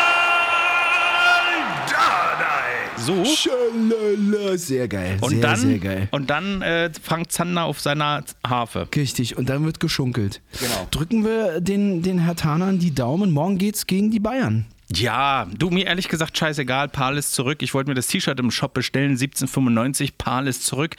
So. 3.04 3.24
Schalala, 3.24 4.56
sehr 4.56 4.86
geil. 4.88 5.18
Und 5.20 5.30
sehr, 5.30 5.40
dann, 5.40 5.56
sehr 5.58 5.78
geil. 5.78 6.08
Und 6.12 6.30
dann 6.30 6.62
äh, 6.62 6.90
Frank 7.02 7.32
Zander 7.32 7.64
auf 7.64 7.80
seiner 7.80 8.24
Harfe. 8.46 8.88
Richtig, 8.94 9.36
und 9.36 9.48
dann 9.48 9.64
wird 9.64 9.80
geschunkelt. 9.80 10.40
Genau. 10.60 10.86
Drücken 10.90 11.24
wir 11.24 11.60
den, 11.60 12.02
den 12.02 12.20
Hertanern 12.20 12.78
die 12.78 12.94
Daumen. 12.94 13.32
Morgen 13.32 13.58
geht's 13.58 13.86
gegen 13.86 14.10
die 14.10 14.20
Bayern. 14.20 14.66
Ja, 14.94 15.46
du 15.56 15.70
mir 15.70 15.86
ehrlich 15.86 16.08
gesagt 16.08 16.36
scheißegal, 16.36 16.88
Pal 16.88 17.16
ist 17.16 17.32
zurück. 17.32 17.62
Ich 17.62 17.72
wollte 17.74 17.90
mir 17.90 17.94
das 17.94 18.08
T-Shirt 18.08 18.38
im 18.38 18.50
Shop 18.50 18.74
bestellen, 18.74 19.12
1795, 19.12 20.18
Pal 20.18 20.46
ist 20.46 20.64
zurück. 20.64 20.96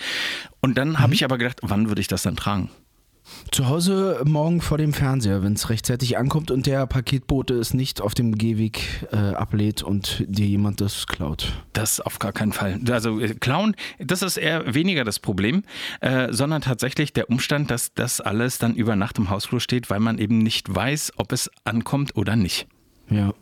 Und 0.61 0.77
dann 0.77 0.99
habe 0.99 1.13
ich 1.13 1.23
aber 1.23 1.37
gedacht, 1.37 1.59
wann 1.61 1.87
würde 1.89 2.01
ich 2.01 2.07
das 2.07 2.23
dann 2.23 2.35
tragen? 2.35 2.69
Zu 3.51 3.67
Hause 3.67 4.21
morgen 4.25 4.61
vor 4.61 4.77
dem 4.77 4.93
Fernseher, 4.93 5.43
wenn 5.43 5.53
es 5.53 5.69
rechtzeitig 5.69 6.17
ankommt 6.17 6.49
und 6.49 6.65
der 6.65 6.87
Paketbote 6.87 7.53
es 7.53 7.73
nicht 7.73 8.01
auf 8.01 8.15
dem 8.15 8.35
Gehweg 8.35 8.81
äh, 9.11 9.15
ablädt 9.15 9.83
und 9.83 10.25
dir 10.27 10.47
jemand 10.47 10.81
das 10.81 11.05
klaut. 11.05 11.53
Das 11.73 11.99
auf 11.99 12.19
gar 12.19 12.31
keinen 12.31 12.51
Fall. 12.51 12.79
Also 12.89 13.19
äh, 13.19 13.35
Clown, 13.35 13.75
das 13.99 14.23
ist 14.23 14.37
eher 14.37 14.73
weniger 14.73 15.03
das 15.03 15.19
Problem, 15.19 15.63
äh, 16.01 16.31
sondern 16.31 16.61
tatsächlich 16.61 17.13
der 17.13 17.29
Umstand, 17.29 17.69
dass 17.69 17.93
das 17.93 18.21
alles 18.21 18.57
dann 18.57 18.73
über 18.73 18.95
Nacht 18.95 19.17
im 19.19 19.29
Hausflur 19.29 19.61
steht, 19.61 19.89
weil 19.89 19.99
man 19.99 20.17
eben 20.17 20.39
nicht 20.39 20.73
weiß, 20.73 21.13
ob 21.17 21.31
es 21.31 21.51
ankommt 21.63 22.15
oder 22.15 22.35
nicht. 22.35 22.67
Ja. 23.09 23.33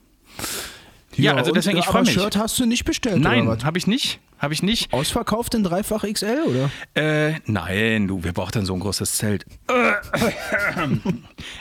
Ja, 1.15 1.35
also 1.35 1.51
deswegen, 1.51 1.77
ich 1.77 1.83
aber 1.85 1.99
freu 1.99 2.01
mich. 2.01 2.13
Shirt 2.13 2.37
hast 2.37 2.57
du 2.59 2.65
nicht 2.65 2.85
bestellt, 2.85 3.21
Nein, 3.21 3.63
habe 3.63 3.77
ich 3.77 3.87
nicht. 3.87 4.19
Habe 4.41 4.53
ich 4.55 4.63
nicht. 4.63 4.91
Ausverkauft 4.91 5.53
in 5.53 5.63
dreifach 5.63 6.03
XL, 6.03 6.41
oder? 6.47 6.71
Äh, 6.95 7.35
nein, 7.45 8.07
du, 8.07 8.23
wer 8.23 8.33
braucht 8.33 8.55
denn 8.55 8.65
so 8.65 8.73
ein 8.73 8.79
großes 8.79 9.17
Zelt? 9.17 9.45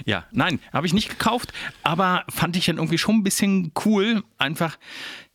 ja, 0.05 0.25
nein, 0.33 0.61
habe 0.73 0.87
ich 0.87 0.93
nicht 0.95 1.09
gekauft, 1.11 1.53
aber 1.83 2.25
fand 2.29 2.57
ich 2.57 2.67
dann 2.67 2.77
irgendwie 2.77 2.99
schon 2.99 3.17
ein 3.17 3.23
bisschen 3.23 3.73
cool. 3.85 4.23
Einfach, 4.39 4.79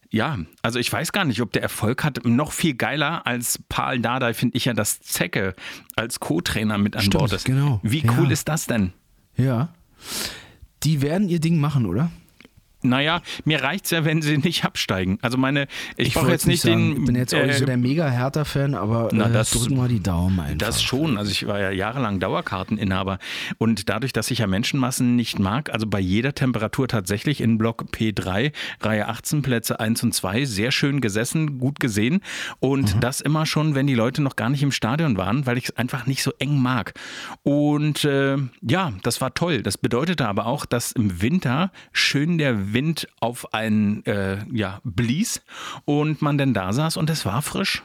ja, 0.09 0.39
also 0.61 0.79
ich 0.79 0.91
weiß 0.91 1.11
gar 1.11 1.25
nicht, 1.25 1.41
ob 1.41 1.51
der 1.51 1.61
Erfolg 1.61 2.03
hat. 2.03 2.25
Noch 2.25 2.51
viel 2.51 2.73
geiler 2.73 3.25
als 3.27 3.59
Paul 3.69 3.99
Dardai 3.99 4.33
finde 4.33 4.57
ich 4.57 4.65
ja, 4.65 4.73
dass 4.73 4.99
Zecke 5.01 5.53
als 5.95 6.19
Co-Trainer 6.19 6.77
mit 6.77 6.95
an 6.95 7.01
Stimmt, 7.03 7.19
Bord 7.19 7.33
ist. 7.33 7.45
genau. 7.45 7.79
Wie 7.83 7.99
Ja. 8.05 8.11
cool 8.17 8.31
ist 8.31 8.47
das 8.47 8.65
denn? 8.65 8.93
Ja. 9.37 9.69
Die 10.83 11.01
werden 11.01 11.29
ihr 11.29 11.39
Ding 11.39 11.59
machen, 11.59 11.85
oder? 11.85 12.09
Naja, 12.89 13.21
mir 13.43 13.61
reicht's 13.63 13.91
ja, 13.91 14.05
wenn 14.05 14.21
sie 14.21 14.37
nicht 14.37 14.65
absteigen. 14.65 15.17
Also 15.21 15.37
meine, 15.37 15.67
ich, 15.97 16.13
brauche 16.13 16.27
wollt's 16.27 16.43
jetzt 16.43 16.47
nicht 16.47 16.63
den. 16.63 16.89
sagen. 16.89 16.99
Ich 17.01 17.05
bin 17.05 17.15
jetzt 17.15 17.33
auch 17.35 17.45
nicht 17.45 17.57
so 17.57 17.63
äh, 17.63 17.67
der 17.67 17.77
mega 17.77 18.07
Hertha-Fan, 18.09 18.73
aber 18.75 19.09
Na, 19.11 19.27
äh, 19.29 19.31
das- 19.33 19.51
drücken 19.51 19.75
wir 19.77 19.87
die 19.87 20.01
Daumen 20.01 20.39
einfach. 20.39 20.57
Das 20.57 20.81
schon. 20.83 21.17
Also 21.17 21.31
ich 21.31 21.45
war 21.47 21.59
ja 21.59 21.71
jahrelang 21.71 22.19
Dauerkarteninhaber. 22.19 23.19
Und 23.57 23.89
dadurch, 23.89 24.13
dass 24.13 24.31
ich 24.31 24.39
ja 24.39 24.47
Menschenmassen 24.47 25.15
nicht 25.15 25.39
mag, 25.39 25.69
also 25.71 25.87
bei 25.87 25.99
jeder 25.99 26.33
Temperatur 26.33 26.87
tatsächlich 26.87 27.41
in 27.41 27.57
Block 27.57 27.85
P3, 27.91 28.51
Reihe 28.81 29.07
18, 29.07 29.41
Plätze 29.41 29.79
1 29.79 30.03
und 30.03 30.13
2, 30.13 30.45
sehr 30.45 30.71
schön 30.71 31.01
gesessen, 31.01 31.59
gut 31.59 31.79
gesehen. 31.79 32.21
Und 32.59 33.03
das 33.03 33.21
immer 33.21 33.45
schon, 33.45 33.75
wenn 33.75 33.87
die 33.87 33.93
Leute 33.95 34.21
noch 34.21 34.35
gar 34.35 34.49
nicht 34.49 34.63
im 34.63 34.71
Stadion 34.71 35.17
waren, 35.17 35.45
weil 35.45 35.57
ich 35.57 35.65
es 35.65 35.77
einfach 35.77 36.05
nicht 36.05 36.23
so 36.23 36.31
eng 36.39 36.57
mag. 36.61 36.93
Und 37.43 38.03
äh, 38.05 38.37
ja, 38.61 38.93
das 39.03 39.21
war 39.21 39.33
toll. 39.33 39.61
Das 39.61 39.77
bedeutete 39.77 40.27
aber 40.27 40.45
auch, 40.45 40.65
dass 40.65 40.91
im 40.91 41.21
Winter 41.21 41.71
schön 41.91 42.37
der 42.37 42.73
Wind 42.75 43.07
auf 43.19 43.55
einen 43.55 44.05
äh, 44.05 44.45
ja, 44.53 44.81
blies 44.83 45.41
und 45.85 46.21
man 46.21 46.37
dann 46.37 46.53
da 46.53 46.71
saß 46.71 46.97
und 46.97 47.09
es 47.09 47.25
war 47.25 47.41
frisch. 47.41 47.81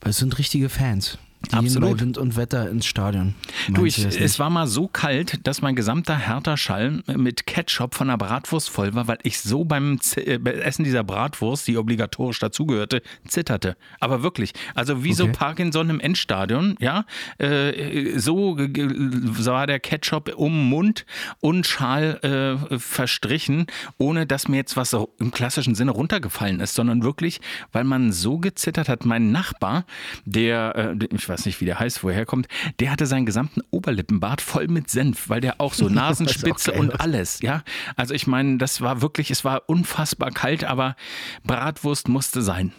Es 0.00 0.18
sind 0.18 0.38
richtige 0.38 0.68
Fans. 0.68 1.18
Die 1.50 1.54
Absolut. 1.54 2.00
Wind 2.00 2.18
und 2.18 2.36
Wetter 2.36 2.68
ins 2.70 2.86
Stadion. 2.86 3.34
Du, 3.68 3.84
ich, 3.84 3.98
es 4.04 4.38
war 4.40 4.50
mal 4.50 4.66
so 4.66 4.88
kalt, 4.88 5.46
dass 5.46 5.62
mein 5.62 5.76
gesamter 5.76 6.16
Hertha-Schall 6.16 7.02
mit 7.14 7.46
Ketchup 7.46 7.94
von 7.94 8.08
der 8.08 8.16
Bratwurst 8.16 8.68
voll 8.68 8.94
war, 8.94 9.06
weil 9.06 9.18
ich 9.22 9.40
so 9.40 9.64
beim 9.64 10.00
Z 10.00 10.26
äh, 10.26 10.40
Essen 10.60 10.82
dieser 10.84 11.04
Bratwurst, 11.04 11.68
die 11.68 11.76
obligatorisch 11.76 12.38
dazugehörte, 12.40 13.00
zitterte. 13.28 13.76
Aber 14.00 14.22
wirklich, 14.24 14.54
also 14.74 15.04
wie 15.04 15.12
so 15.12 15.24
Okay. 15.24 15.32
Parkinson 15.38 15.90
im 15.90 16.00
Endstadion, 16.00 16.76
ja, 16.80 17.04
äh, 17.38 18.18
so 18.18 18.54
ge- 18.54 18.88
war 18.90 19.66
der 19.66 19.78
Ketchup 19.78 20.32
um 20.36 20.68
Mund 20.68 21.04
und 21.40 21.66
Schal 21.66 22.58
äh, 22.70 22.78
verstrichen, 22.78 23.66
ohne 23.98 24.26
dass 24.26 24.48
mir 24.48 24.56
jetzt 24.56 24.76
was 24.76 24.90
so 24.90 25.14
im 25.20 25.30
klassischen 25.30 25.74
Sinne 25.74 25.90
runtergefallen 25.92 26.60
ist, 26.60 26.74
sondern 26.74 27.02
wirklich, 27.02 27.40
weil 27.72 27.84
man 27.84 28.10
so 28.12 28.38
gezittert 28.38 28.88
hat. 28.88 29.04
Mein 29.04 29.30
Nachbar, 29.32 29.84
der, 30.24 30.96
äh, 31.00 31.06
ich 31.14 31.25
weiß 31.28 31.46
nicht, 31.46 31.60
wie 31.60 31.64
der 31.64 31.78
heißt, 31.78 32.02
wo 32.02 32.08
er 32.08 32.14
herkommt, 32.14 32.48
der 32.80 32.90
hatte 32.90 33.06
seinen 33.06 33.26
gesamten 33.26 33.62
Oberlippenbart 33.70 34.40
voll 34.40 34.68
mit 34.68 34.90
Senf, 34.90 35.28
weil 35.28 35.40
der 35.40 35.60
auch 35.60 35.74
so 35.74 35.88
Nasenspitze 35.90 36.72
geil 36.72 36.80
und 36.80 37.00
alles, 37.00 37.40
ja. 37.40 37.62
Also 37.96 38.14
ich 38.14 38.26
meine, 38.26 38.58
das 38.58 38.80
war 38.80 39.02
wirklich, 39.02 39.30
es 39.30 39.44
war 39.44 39.62
unfassbar 39.66 40.30
kalt, 40.30 40.64
aber 40.64 40.96
Bratwurst 41.44 42.08
musste 42.08 42.42
sein. 42.42 42.72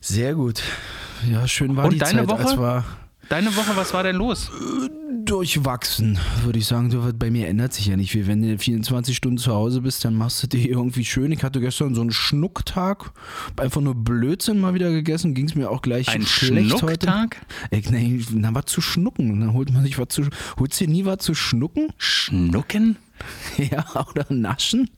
Sehr 0.00 0.34
gut. 0.34 0.62
Ja, 1.30 1.46
schön 1.46 1.76
war 1.76 1.84
Und 1.84 1.94
die 1.94 1.98
deine 1.98 2.26
Zeit. 2.26 2.28
Woche? 2.28 2.42
Es 2.42 2.56
war 2.56 2.84
Deine 3.32 3.56
Woche, 3.56 3.74
was 3.76 3.94
war 3.94 4.02
denn 4.02 4.16
los? 4.16 4.50
durchwachsen, 5.24 6.18
würde 6.44 6.58
ich 6.58 6.66
sagen. 6.66 6.90
Bei 7.18 7.30
mir 7.30 7.48
ändert 7.48 7.72
sich 7.72 7.86
ja 7.86 7.96
nicht 7.96 8.10
viel. 8.12 8.26
Wenn 8.26 8.42
du 8.42 8.58
24 8.58 9.16
Stunden 9.16 9.38
zu 9.38 9.54
Hause 9.54 9.80
bist, 9.80 10.04
dann 10.04 10.14
machst 10.14 10.42
du 10.42 10.48
dir 10.48 10.68
irgendwie 10.68 11.06
schön. 11.06 11.32
Ich 11.32 11.42
hatte 11.42 11.60
gestern 11.60 11.94
so 11.94 12.02
einen 12.02 12.12
Schnucktag, 12.12 13.12
einfach 13.56 13.80
nur 13.80 13.94
Blödsinn 13.94 14.60
mal 14.60 14.74
wieder 14.74 14.90
gegessen. 14.90 15.32
Ging 15.32 15.46
es 15.46 15.54
mir 15.54 15.70
auch 15.70 15.80
gleich 15.80 16.10
Ein 16.10 16.26
schlecht 16.26 16.78
Schnucktag? 16.78 17.40
heute. 17.70 17.90
Nee, 17.92 18.22
na, 18.32 18.54
was 18.54 18.66
zu 18.66 18.82
schnucken. 18.82 19.40
Dann 19.40 19.54
holt 19.54 19.72
man 19.72 19.84
sich 19.84 19.98
was 19.98 20.08
zu. 20.08 20.24
Holst 20.58 20.78
du 20.78 20.84
dir 20.84 20.90
nie 20.90 21.06
was 21.06 21.18
zu 21.18 21.34
schnucken? 21.34 21.94
Schnucken? 21.96 22.98
Ja, 23.56 23.86
oder 24.10 24.26
naschen? 24.28 24.90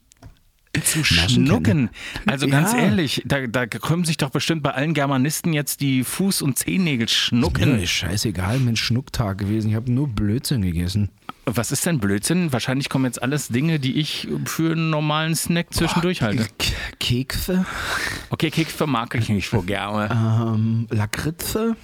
Zu 0.83 0.99
Naschen 0.99 1.45
schnucken. 1.45 1.89
Also 2.25 2.47
ganz 2.47 2.73
Ja. 2.73 2.79
ehrlich, 2.79 3.21
da, 3.25 3.47
da 3.47 3.65
krümmen 3.65 4.05
sich 4.05 4.17
doch 4.17 4.29
bestimmt 4.29 4.63
bei 4.63 4.71
allen 4.71 4.93
Germanisten 4.93 5.53
jetzt 5.53 5.81
die 5.81 6.03
Fuß- 6.03 6.43
und 6.43 6.57
Zehennägel 6.57 7.07
schnucken. 7.09 7.79
Ist 7.79 7.91
scheißegal, 7.91 8.59
mein 8.59 8.75
Schnucktag 8.75 9.37
gewesen. 9.37 9.69
Ich 9.69 9.75
habe 9.75 9.91
nur 9.91 10.07
Blödsinn 10.07 10.61
gegessen. 10.61 11.09
Was 11.47 11.71
ist 11.71 11.85
denn 11.85 11.99
Blödsinn? 11.99 12.51
Wahrscheinlich 12.51 12.89
kommen 12.89 13.05
jetzt 13.05 13.21
alles 13.21 13.49
Dinge, 13.49 13.79
die 13.79 13.97
ich 13.99 14.27
für 14.45 14.71
einen 14.71 14.89
normalen 14.89 15.35
Snack 15.35 15.73
zwischendurch 15.73 16.21
halte. 16.23 16.47
K 16.57 16.73
Kekse, 16.99 17.65
Okay, 18.31 18.49
Kekse 18.49 18.87
mag 18.87 19.13
ich 19.13 19.29
nicht 19.29 19.49
so 19.49 19.61
gerne. 19.61 20.09
ähm, 20.11 20.87
Lakritze. 20.89 21.75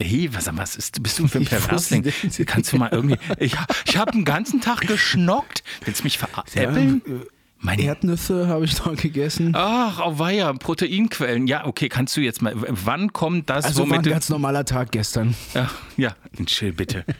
Hey, 0.00 0.28
was, 0.32 0.50
was 0.56 0.74
ist, 0.76 1.00
bist 1.02 1.18
du 1.20 1.28
für 1.28 1.38
ein 1.38 1.44
Perversling? 1.44 2.04
Kannst 2.44 2.72
du 2.72 2.76
mal 2.76 2.88
irgendwie. 2.92 3.16
Ich, 3.38 3.54
ich 3.86 3.96
habe 3.96 4.10
den 4.10 4.24
ganzen 4.24 4.60
Tag 4.60 4.80
geschnockt. 4.80 5.62
Willst 5.84 6.00
du 6.00 6.04
mich 6.04 6.18
veräppeln? 6.18 7.02
Ja, 7.06 7.14
äh, 7.62 7.66
Mein 7.66 7.78
Erdnüsse 7.78 8.48
habe 8.48 8.64
ich 8.64 8.78
noch 8.84 8.96
gegessen. 8.96 9.52
Ach, 9.54 10.00
auweia, 10.00 10.52
Proteinquellen. 10.52 11.46
Ja, 11.46 11.66
okay, 11.66 11.88
kannst 11.88 12.16
du 12.16 12.20
jetzt 12.20 12.42
mal. 12.42 12.54
Wann 12.56 13.12
kommt 13.12 13.48
das, 13.50 13.64
Also 13.64 13.88
war 13.88 13.98
ein 13.98 14.02
ganz 14.02 14.28
normaler 14.28 14.64
Tag 14.64 14.92
gestern. 14.92 15.34
Ja, 15.54 15.70
ja, 15.96 16.14
chill 16.46 16.72
bitte. 16.72 17.04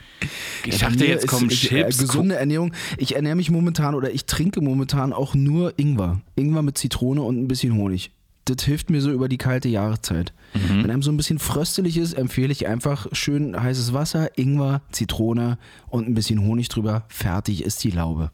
Ich 0.64 0.78
Bei 0.80 0.90
dachte, 0.90 1.04
jetzt 1.04 1.24
ist, 1.24 1.30
kommen 1.30 1.50
ich, 1.50 1.72
äh, 1.72 1.82
Chips. 1.82 1.98
Gesunde 1.98 2.36
Ernährung. 2.36 2.72
Ich 2.96 3.16
ernähre 3.16 3.34
mich 3.34 3.50
momentan 3.50 3.96
oder 3.96 4.12
ich 4.12 4.26
trinke 4.26 4.60
momentan 4.60 5.12
auch 5.12 5.34
nur 5.34 5.76
Ingwer. 5.76 6.20
Ingwer 6.36 6.62
mit 6.62 6.78
Zitrone 6.78 7.20
und 7.22 7.36
ein 7.36 7.48
bisschen 7.48 7.74
Honig. 7.74 8.12
Das 8.44 8.62
hilft 8.64 8.88
mir 8.88 9.00
so 9.00 9.10
über 9.10 9.28
die 9.28 9.38
kalte 9.38 9.68
Jahreszeit. 9.68 10.32
Mhm. 10.54 10.84
Wenn 10.84 10.90
einem 10.92 11.02
so 11.02 11.10
ein 11.10 11.16
bisschen 11.16 11.40
fröstelig 11.40 11.96
ist, 11.96 12.14
empfehle 12.14 12.52
ich 12.52 12.68
einfach 12.68 13.08
schön 13.10 13.60
heißes 13.60 13.92
Wasser, 13.92 14.38
Ingwer, 14.38 14.82
Zitrone 14.92 15.58
und 15.88 16.08
ein 16.08 16.14
bisschen 16.14 16.40
Honig 16.40 16.68
drüber. 16.68 17.04
Fertig 17.08 17.64
ist 17.64 17.82
die 17.82 17.90
Laube. 17.90 18.30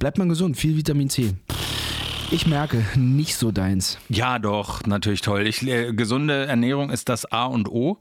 Bleibt 0.00 0.16
man 0.16 0.30
gesund, 0.30 0.56
viel 0.56 0.78
Vitamin 0.78 1.10
C. 1.10 1.34
Ich 2.30 2.46
merke, 2.46 2.82
nicht 2.96 3.36
so 3.36 3.52
deins. 3.52 3.98
Ja, 4.08 4.38
doch, 4.38 4.86
natürlich 4.86 5.20
toll. 5.20 5.46
Ich, 5.46 5.60
äh, 5.66 5.92
gesunde 5.92 6.46
Ernährung 6.46 6.88
ist 6.88 7.10
das 7.10 7.30
A 7.30 7.44
und 7.44 7.68
O. 7.68 7.98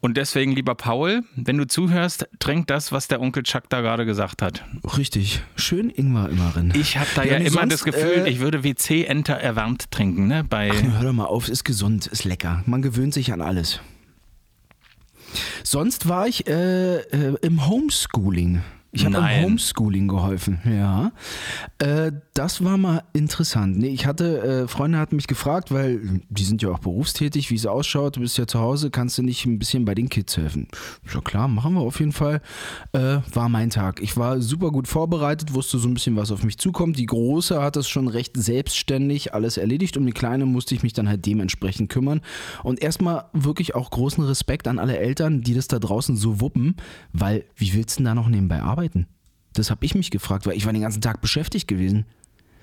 Und 0.00 0.16
deswegen, 0.16 0.50
lieber 0.50 0.74
Paul, 0.74 1.22
wenn 1.36 1.56
du 1.56 1.68
zuhörst, 1.68 2.28
trink 2.40 2.66
das, 2.66 2.90
was 2.90 3.06
der 3.06 3.20
Onkel 3.20 3.44
Chuck 3.44 3.68
da 3.68 3.80
gerade 3.80 4.04
gesagt 4.04 4.42
hat. 4.42 4.64
Richtig. 4.98 5.40
Schön 5.54 5.88
Ingwer 5.88 6.30
immer 6.30 6.56
rein. 6.56 6.72
Ich 6.74 6.96
habe 6.98 7.08
da 7.14 7.22
ja, 7.22 7.38
nee, 7.38 7.46
immer 7.46 7.60
sonst, 7.60 7.74
das 7.74 7.84
Gefühl, 7.84 8.26
äh, 8.26 8.28
ich 8.28 8.40
würde 8.40 8.64
WC-Enter 8.64 9.34
erwärmt 9.34 9.92
trinken, 9.92 10.26
ne? 10.26 10.42
Bei 10.42 10.72
Hör 10.72 11.04
doch 11.04 11.12
mal 11.12 11.26
auf, 11.26 11.48
ist 11.48 11.62
gesund, 11.62 12.08
ist 12.08 12.24
lecker. 12.24 12.64
Man 12.66 12.82
gewöhnt 12.82 13.14
sich 13.14 13.32
an 13.32 13.40
alles. 13.40 13.78
Sonst 15.62 16.08
war 16.08 16.26
ich 16.26 16.48
äh, 16.48 16.96
äh, 16.96 17.36
im 17.40 17.68
Homeschooling. 17.68 18.62
Ich 18.96 19.04
habe 19.04 19.12
Nein. 19.12 19.40
im 19.40 19.44
Homeschooling 19.44 20.08
geholfen, 20.08 20.58
ja. 20.64 21.12
Äh, 21.78 22.12
das 22.32 22.64
war 22.64 22.78
mal 22.78 23.02
interessant. 23.12 23.76
Nee, 23.76 23.88
ich 23.88 24.06
hatte, 24.06 24.42
äh, 24.64 24.68
Freunde 24.68 24.96
hatten 24.96 25.16
mich 25.16 25.26
gefragt, 25.26 25.70
weil 25.70 26.22
die 26.30 26.44
sind 26.44 26.62
ja 26.62 26.70
auch 26.70 26.78
berufstätig, 26.78 27.50
wie 27.50 27.56
es 27.56 27.66
ausschaut. 27.66 28.16
Du 28.16 28.20
bist 28.20 28.38
ja 28.38 28.46
zu 28.46 28.58
Hause, 28.58 28.90
kannst 28.90 29.18
du 29.18 29.22
nicht 29.22 29.44
ein 29.44 29.58
bisschen 29.58 29.84
bei 29.84 29.94
den 29.94 30.08
Kids 30.08 30.38
helfen? 30.38 30.68
Ja 31.12 31.20
klar, 31.20 31.46
machen 31.46 31.74
wir 31.74 31.82
auf 31.82 32.00
jeden 32.00 32.12
Fall. 32.12 32.40
Äh, 32.92 33.18
war 33.34 33.50
mein 33.50 33.68
Tag. 33.68 34.00
Ich 34.00 34.16
war 34.16 34.40
super 34.40 34.70
gut 34.70 34.88
vorbereitet, 34.88 35.52
wusste 35.52 35.76
so 35.76 35.88
ein 35.88 35.94
bisschen, 35.94 36.16
was 36.16 36.32
auf 36.32 36.42
mich 36.42 36.56
zukommt. 36.56 36.98
Die 36.98 37.04
Große 37.04 37.60
hat 37.62 37.76
das 37.76 37.90
schon 37.90 38.08
recht 38.08 38.34
selbstständig 38.34 39.34
alles 39.34 39.58
erledigt. 39.58 39.98
Um 39.98 40.06
die 40.06 40.12
Kleine 40.12 40.46
musste 40.46 40.74
ich 40.74 40.82
mich 40.82 40.94
dann 40.94 41.06
halt 41.06 41.26
dementsprechend 41.26 41.90
kümmern. 41.90 42.22
Und 42.62 42.80
erstmal 42.80 43.26
wirklich 43.34 43.74
auch 43.74 43.90
großen 43.90 44.24
Respekt 44.24 44.68
an 44.68 44.78
alle 44.78 44.96
Eltern, 44.96 45.42
die 45.42 45.52
das 45.52 45.68
da 45.68 45.78
draußen 45.78 46.16
so 46.16 46.40
wuppen, 46.40 46.76
weil 47.12 47.44
wie 47.56 47.74
willst 47.74 47.98
du 47.98 47.98
denn 47.98 48.06
da 48.06 48.14
noch 48.14 48.28
nebenbei 48.28 48.62
arbeiten? 48.62 48.85
Das 49.52 49.70
habe 49.70 49.84
ich 49.84 49.94
mich 49.94 50.10
gefragt, 50.10 50.46
weil 50.46 50.56
ich 50.56 50.66
war 50.66 50.72
den 50.72 50.82
ganzen 50.82 51.00
Tag 51.00 51.20
beschäftigt 51.20 51.66
gewesen. 51.66 52.04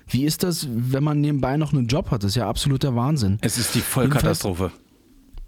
Wie 0.06 0.24
ist 0.24 0.42
das, 0.42 0.68
wenn 0.70 1.02
man 1.02 1.20
nebenbei 1.20 1.56
noch 1.56 1.72
einen 1.72 1.86
Job 1.86 2.10
hat? 2.10 2.22
Das 2.22 2.32
ist 2.32 2.36
ja 2.36 2.48
absoluter 2.48 2.94
Wahnsinn. 2.94 3.38
es 3.40 3.58
ist 3.58 3.74
die 3.74 3.80
Vollkatastrophe. 3.80 4.70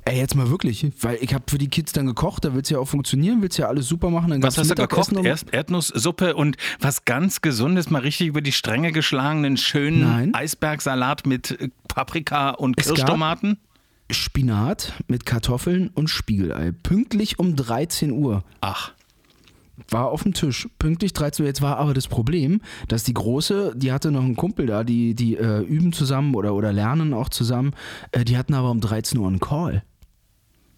Ey, 0.09 0.19
jetzt 0.19 0.37
mal 0.37 0.49
wirklich, 0.49 0.87
weil 1.01 1.19
ich 1.21 1.35
habe 1.35 1.45
für 1.49 1.59
die 1.59 1.67
Kids 1.67 1.93
dann 1.93 2.07
gekocht, 2.07 2.45
da 2.45 2.55
will's 2.55 2.71
ja 2.71 2.79
auch 2.79 2.87
funktionieren, 2.87 3.43
willst 3.43 3.59
ja 3.59 3.67
alles 3.67 3.89
super 3.89 4.09
machen. 4.09 4.31
Dann 4.31 4.43
Was 4.43 4.57
hast 4.57 4.71
du 4.71 4.75
gekocht? 4.77 5.13
Erst 5.25 5.53
Erdnusssuppe 5.53 6.37
und 6.37 6.57
was 6.79 7.05
ganz 7.05 7.43
Gesundes, 7.43 7.91
mal 7.91 8.03
richtig 8.03 8.29
über 8.29 8.41
die 8.41 8.53
Stränge 8.53 8.93
geschlagenen, 8.93 9.57
schönen 9.57 10.01
Nein. 10.03 10.33
Eisbergsalat 10.35 11.27
mit 11.27 11.61
äh, 11.61 11.71
Paprika 11.89 12.51
und 12.51 12.79
Es 12.79 12.87
Kirschtomaten? 12.87 13.59
Spinat 14.09 14.93
mit 15.09 15.27
Kartoffeln 15.27 15.89
und 15.89 16.09
Spiegelei. 16.09 16.71
Pünktlich 16.85 17.41
um 17.41 17.57
13 17.57 18.13
Uhr. 18.13 18.45
Ach, 18.61 18.93
War 19.91 20.11
auf 20.11 20.23
dem 20.23 20.33
Tisch. 20.33 20.69
Pünktlich 20.79 21.13
13 21.13 21.45
Uhr. 21.45 21.49
Jetzt 21.49 21.63
war 21.63 21.77
aber 21.77 21.95
das 21.95 22.09
Problem, 22.09 22.61
dass 22.89 23.05
die 23.05 23.15
Große, 23.15 23.75
die 23.77 23.93
hatte 23.93 24.11
noch 24.11 24.23
einen 24.23 24.37
Kumpel 24.37 24.67
da, 24.67 24.85
die, 24.85 25.15
die 25.15 25.37
äh, 25.37 25.61
üben 25.61 25.93
zusammen 25.93 26.35
oder, 26.35 26.55
oder 26.55 26.73
lernen 26.73 27.13
auch 27.13 27.29
zusammen. 27.29 27.73
Äh, 28.13 28.25
die 28.25 28.39
hatten 28.39 28.55
aber 28.55 28.71
um 28.71 28.81
13 28.81 29.19
Uhr 29.19 29.29
einen 29.29 29.41
Call. 29.41 29.83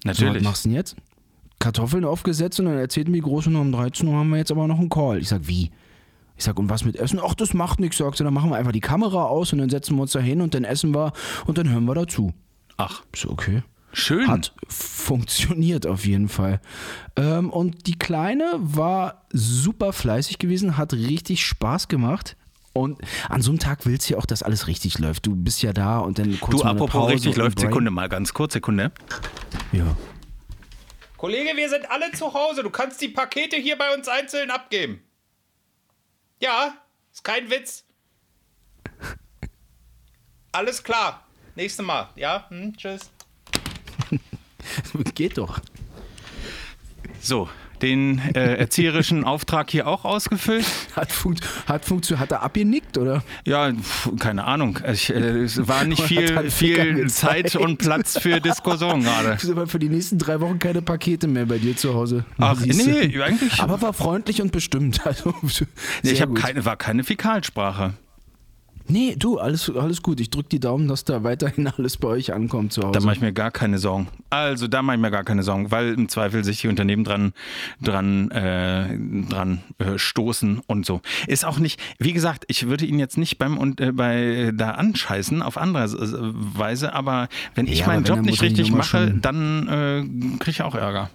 So, 0.05 0.11
was 0.11 0.21
natürlich. 0.21 0.43
machst 0.43 0.65
du 0.65 0.71
denn 0.71 0.77
jetzt? 0.77 0.97
Kartoffeln 1.59 2.05
aufgesetzt 2.05 2.61
und 2.61 2.67
dann 2.67 2.79
erzählt 2.79 3.09
mir 3.09 3.15
die 3.15 3.23
Große 3.23 3.51
noch 3.51 3.61
um 3.61 3.73
13 3.73 4.07
Uhr 4.07 4.15
haben 4.15 4.31
wir 4.31 4.39
jetzt 4.39 4.51
aber 4.51 4.67
noch 4.69 4.79
einen 4.79 4.89
Call. 4.89 5.19
Ich 5.19 5.29
sag, 5.29 5.47
wie? 5.49 5.71
Ich 6.37 6.45
sag, 6.45 6.59
und 6.59 6.71
was 6.71 6.85
mit 6.85 6.97
Essen? 6.97 7.19
Ach, 7.23 7.35
das 7.35 7.53
macht 7.53 7.81
nichts, 7.81 7.99
sagt 7.99 8.17
sie. 8.17 8.25
Dann 8.25 8.35
machen 8.35 8.51
wir 8.51 8.57
einfach 8.57 8.73
die 8.73 8.81
Kamera 8.81 9.25
aus 9.25 9.53
und 9.53 9.59
dann 9.59 9.71
setzen 9.71 9.97
wir 9.97 10.03
uns 10.03 10.13
da 10.13 10.21
hin 10.21 10.41
und 10.41 10.55
dann 10.55 10.63
essen 10.65 10.95
wir 10.95 11.13
und 11.47 11.59
dann 11.59 11.69
hören 11.69 11.85
wir 11.85 11.95
dazu. 11.95 12.33
Ach, 12.77 13.03
so, 13.15 13.31
okay. 13.31 13.63
Schön. 13.99 14.29
Hat 14.29 14.53
funktioniert 14.69 15.87
auf 15.87 16.05
jeden 16.05 16.29
Fall. 16.29 16.61
Ähm, 17.17 17.51
und 17.51 17.87
die 17.87 17.99
Kleine 17.99 18.53
war 18.59 19.27
super 19.31 19.93
fleißig 19.93 20.39
gewesen, 20.39 20.77
hat 20.77 20.93
richtig 20.93 21.45
Spaß 21.45 21.89
gemacht. 21.89 22.37
Und 22.73 23.01
an 23.29 23.43
so 23.43 23.51
einem 23.51 23.59
Tag 23.59 23.87
willst 23.87 24.09
du 24.09 24.15
ja 24.15 24.21
auch, 24.21 24.27
dass 24.27 24.43
alles 24.43 24.67
richtig 24.69 24.99
läuft. 24.99 25.27
Du 25.27 25.35
bist 25.35 25.63
ja 25.63 25.73
da 25.73 25.99
und 25.99 26.19
dann 26.19 26.39
kurz 26.39 26.59
Du, 26.59 26.65
mal 26.65 26.71
apropos 26.71 26.93
Pause 26.93 27.15
richtig 27.15 27.37
läuft. 27.37 27.59
Sekunde 27.59 27.91
mal, 27.91 28.09
ganz 28.09 28.33
kurz, 28.33 28.53
Sekunde. 28.53 28.93
Ja. 29.73 29.97
Kollege, 31.17 31.57
wir 31.57 31.69
sind 31.69 31.91
alle 31.91 32.13
zu 32.13 32.33
Hause. 32.33 32.63
Du 32.63 32.71
kannst 32.71 33.01
die 33.01 33.09
Pakete 33.09 33.57
hier 33.57 33.77
bei 33.77 33.93
uns 33.93 34.07
einzeln 34.07 34.51
abgeben. 34.51 35.01
Ja, 36.41 36.75
ist 37.13 37.25
kein 37.25 37.51
Witz. 37.51 37.85
Alles 40.53 40.83
klar. 40.85 41.27
Nächstes 41.57 41.85
Mal. 41.85 42.09
Ja, 42.15 42.49
hm, 42.51 42.77
tschüss. 42.77 43.11
Geht 45.15 45.39
doch. 45.39 45.61
So, 47.21 47.49
den 47.83 48.19
äh, 48.35 48.57
erzieherischen 48.57 49.25
Auftrag 49.25 49.71
hier 49.71 49.87
auch 49.87 50.05
ausgefüllt. 50.05 50.67
Hat, 50.97 51.13
funkt, 51.13 51.45
hat 51.67 51.85
funktioniert. 51.85 52.21
Hat 52.21 52.33
er 52.33 52.43
abgenickt, 52.43 52.99
oder? 52.99 53.23
Ja, 53.45 53.73
keine 54.19 54.45
Ahnung. 54.45 54.79
Ich, 54.91 55.11
äh, 55.11 55.15
es 55.15 55.69
war 55.69 55.85
nicht 55.85 56.03
viel, 56.05 56.35
halt 56.35 56.53
viel. 56.53 57.09
Zeit 57.09 57.57
und 57.57 57.79
Platz 57.79 58.19
für 58.19 58.41
Diskussion 58.41 59.03
gerade. 59.03 59.39
Sind 59.39 59.53
aber 59.53 59.67
für 59.67 59.79
die 59.79 59.89
nächsten 59.89 60.19
drei 60.19 60.41
Wochen 60.41 60.59
keine 60.59 60.83
Pakete 60.83 61.29
mehr 61.29 61.47
bei 61.47 61.59
dir 61.59 61.77
zu 61.77 61.95
Hause. 61.95 62.25
Ach, 62.39 62.59
nee, 62.61 63.21
eigentlich. 63.23 63.61
Aber 63.61 63.81
war 63.81 63.93
freundlich 63.93 64.43
und 64.43 64.53
bestimmt. 64.53 65.01
Also, 65.09 65.35
Nee, 66.03 66.11
ich 66.11 66.21
habe 66.21 66.35
keine, 66.35 66.65
war 66.67 66.77
keine 66.77 67.03
Fäkalsprache. 67.03 67.95
Nee, 68.89 69.17
du, 69.19 69.39
alles, 69.39 69.71
alles 69.71 70.03
gut. 70.03 70.19
Ich 70.21 70.31
drücke 70.31 70.49
die 70.49 70.61
Daumen, 70.61 70.89
dass 70.89 71.05
da 71.05 71.23
weiterhin 71.23 71.67
alles 71.77 71.97
bei 71.97 72.09
euch 72.09 72.33
ankommt 72.33 72.73
zu 72.73 72.83
Hause. 72.83 72.99
Da 72.99 73.05
mache 73.05 73.17
ich 73.17 73.21
mir 73.21 73.33
gar 73.33 73.51
keine 73.51 73.79
Sorgen. 73.79 74.09
Also 74.31 74.67
da 74.67 74.83
mache 74.83 74.97
ich 74.97 75.03
mir 75.03 75.11
gar 75.11 75.25
keine 75.25 75.43
Sorgen, 75.43 75.71
weil 75.71 75.95
im 75.95 76.09
Zweifel 76.09 76.45
sich 76.45 76.61
die 76.61 76.69
Unternehmen 76.69 77.05
dran, 77.05 77.33
dran, 77.83 78.31
äh, 78.31 78.99
dran 79.29 79.63
äh, 79.79 79.99
stoßen 79.99 80.61
und 80.67 80.87
so. 80.87 81.01
Ist 81.27 81.45
auch 81.45 81.59
nicht, 81.59 81.81
wie 81.99 82.13
gesagt, 82.13 82.45
ich 82.49 82.67
würde 82.69 82.87
ihn 82.87 82.99
jetzt 82.99 83.19
nicht 83.19 83.39
beim 83.39 83.59
und 83.59 83.81
äh, 83.81 83.93
bei 83.93 84.53
da 84.55 84.73
anscheißen 84.73 85.43
auf 85.43 85.59
andere 85.59 85.89
Weise, 86.57 86.93
aber 86.93 87.29
wenn 87.55 87.67
ich 87.67 87.81
Ja, 87.81 87.87
meinen 87.89 88.05
aber 88.05 88.09
wenn, 88.09 88.17
Job 88.17 88.27
nicht 88.27 88.43
richtig 88.43 88.73
mache, 88.73 89.15
dann 89.21 89.69
äh, 89.69 90.39
kriege 90.39 90.51
ich 90.51 90.63
auch 90.63 90.75
Ärger. 90.75 91.11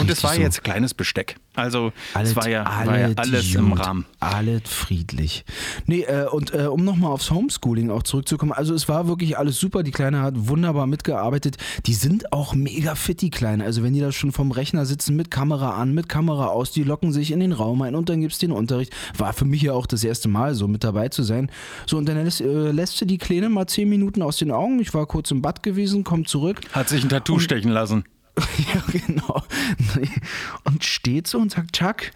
Und 0.00 0.10
es 0.10 0.22
war 0.24 0.34
so. 0.34 0.40
jetzt 0.40 0.64
kleines 0.64 0.94
Besteck. 0.94 1.36
Also 1.54 1.92
Alles, 2.14 2.30
es 2.30 2.36
war 2.36 2.48
ja, 2.48 2.64
war 2.64 2.98
ja 2.98 3.10
alles 3.16 3.54
im 3.54 3.72
Rahmen. 3.72 4.06
Alles 4.20 4.62
friedlich. 4.66 5.44
Nee, 5.86 6.02
äh, 6.02 6.26
und 6.26 6.54
äh, 6.54 6.66
um 6.66 6.84
nochmal 6.84 7.10
aufs 7.10 7.30
Homeschooling 7.30 7.90
auch 7.90 8.04
zurückzukommen, 8.04 8.52
also 8.52 8.74
es 8.74 8.88
war 8.88 9.08
wirklich 9.08 9.38
alles 9.38 9.58
super. 9.58 9.82
Die 9.82 9.90
Kleine 9.90 10.22
hat 10.22 10.34
wunderbar 10.36 10.86
mitgearbeitet. 10.86 11.56
Die 11.86 11.94
sind 11.94 12.32
auch 12.32 12.54
mega 12.54 12.94
fit, 12.94 13.20
die 13.20 13.30
Kleine. 13.30 13.64
Also 13.64 13.82
wenn 13.82 13.92
die 13.92 14.00
da 14.00 14.12
schon 14.12 14.30
vom 14.30 14.52
Rechner 14.52 14.86
sitzen 14.86 15.16
mit 15.16 15.30
Kamera 15.30 15.74
an, 15.74 15.94
mit 15.94 16.08
Kamera 16.08 16.46
aus, 16.46 16.70
die 16.70 16.84
locken 16.84 17.12
sich 17.12 17.32
in 17.32 17.40
den 17.40 17.52
Raum 17.52 17.82
ein 17.82 17.96
und 17.96 18.08
dann 18.08 18.20
gibt's 18.20 18.38
den 18.38 18.52
Unterricht. 18.52 18.94
War 19.16 19.32
für 19.32 19.44
mich 19.44 19.62
ja 19.62 19.72
auch 19.72 19.86
das 19.86 20.04
erste 20.04 20.28
Mal 20.28 20.54
so 20.54 20.68
mit 20.68 20.84
dabei 20.84 21.08
zu 21.08 21.24
sein. 21.24 21.50
So, 21.86 21.98
und 21.98 22.08
dann 22.08 22.22
lässt, 22.22 22.40
äh, 22.40 22.70
lässt 22.70 22.98
sie 22.98 23.06
die 23.06 23.18
Kleine 23.18 23.48
mal 23.48 23.66
zehn 23.66 23.88
Minuten 23.88 24.22
aus 24.22 24.36
den 24.36 24.52
Augen. 24.52 24.78
Ich 24.78 24.94
war 24.94 25.06
kurz 25.06 25.30
im 25.32 25.42
Bad 25.42 25.62
gewesen, 25.64 26.04
kommt 26.04 26.28
zurück. 26.28 26.60
Hat 26.72 26.88
sich 26.88 27.02
ein 27.02 27.08
Tattoo 27.08 27.40
stechen 27.40 27.72
lassen. 27.72 28.04
Ja, 28.74 28.82
genau. 28.92 29.42
Und 30.64 30.84
steht 30.84 31.26
so 31.26 31.38
und 31.38 31.52
sagt, 31.52 31.72
Chuck, 31.74 32.10